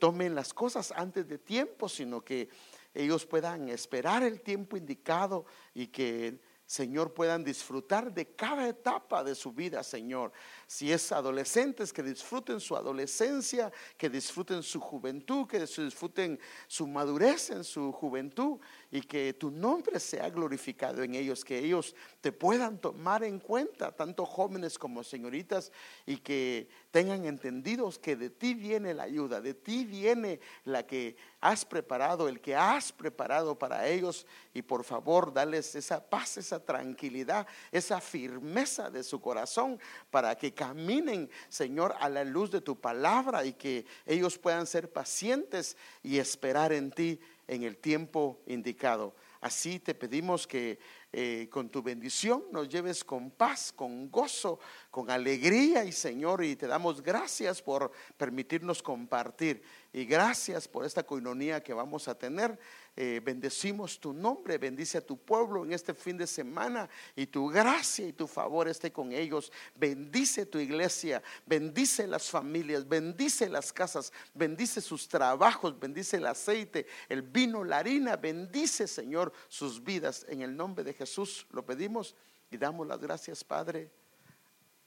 [0.00, 2.48] tomen las cosas antes de tiempo, sino que
[2.94, 9.34] ellos puedan esperar el tiempo indicado y que Señor, puedan disfrutar de cada etapa de
[9.34, 10.32] su vida, Señor.
[10.70, 17.48] Si es adolescentes, que disfruten su adolescencia, que disfruten su juventud, que disfruten su madurez
[17.48, 18.60] en su juventud
[18.90, 23.92] y que tu nombre sea glorificado en ellos, que ellos te puedan tomar en cuenta,
[23.92, 25.72] tanto jóvenes como señoritas,
[26.04, 31.16] y que tengan entendidos que de ti viene la ayuda, de ti viene la que
[31.40, 36.62] has preparado, el que has preparado para ellos, y por favor, dales esa paz, esa
[36.62, 42.80] tranquilidad, esa firmeza de su corazón para que caminen, Señor, a la luz de tu
[42.80, 49.14] palabra y que ellos puedan ser pacientes y esperar en ti en el tiempo indicado.
[49.40, 50.80] Así te pedimos que
[51.12, 54.58] eh, con tu bendición nos lleves con paz, con gozo,
[54.90, 61.04] con alegría y Señor, y te damos gracias por permitirnos compartir y gracias por esta
[61.04, 62.58] coinonía que vamos a tener.
[63.00, 67.46] Eh, bendecimos tu nombre, bendice a tu pueblo en este fin de semana y tu
[67.46, 69.52] gracia y tu favor esté con ellos.
[69.76, 76.88] Bendice tu iglesia, bendice las familias, bendice las casas, bendice sus trabajos, bendice el aceite,
[77.08, 82.16] el vino, la harina, bendice Señor sus vidas en el nombre de Jesús lo pedimos
[82.50, 83.92] y damos las gracias, Padre.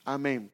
[0.03, 0.51] Amén.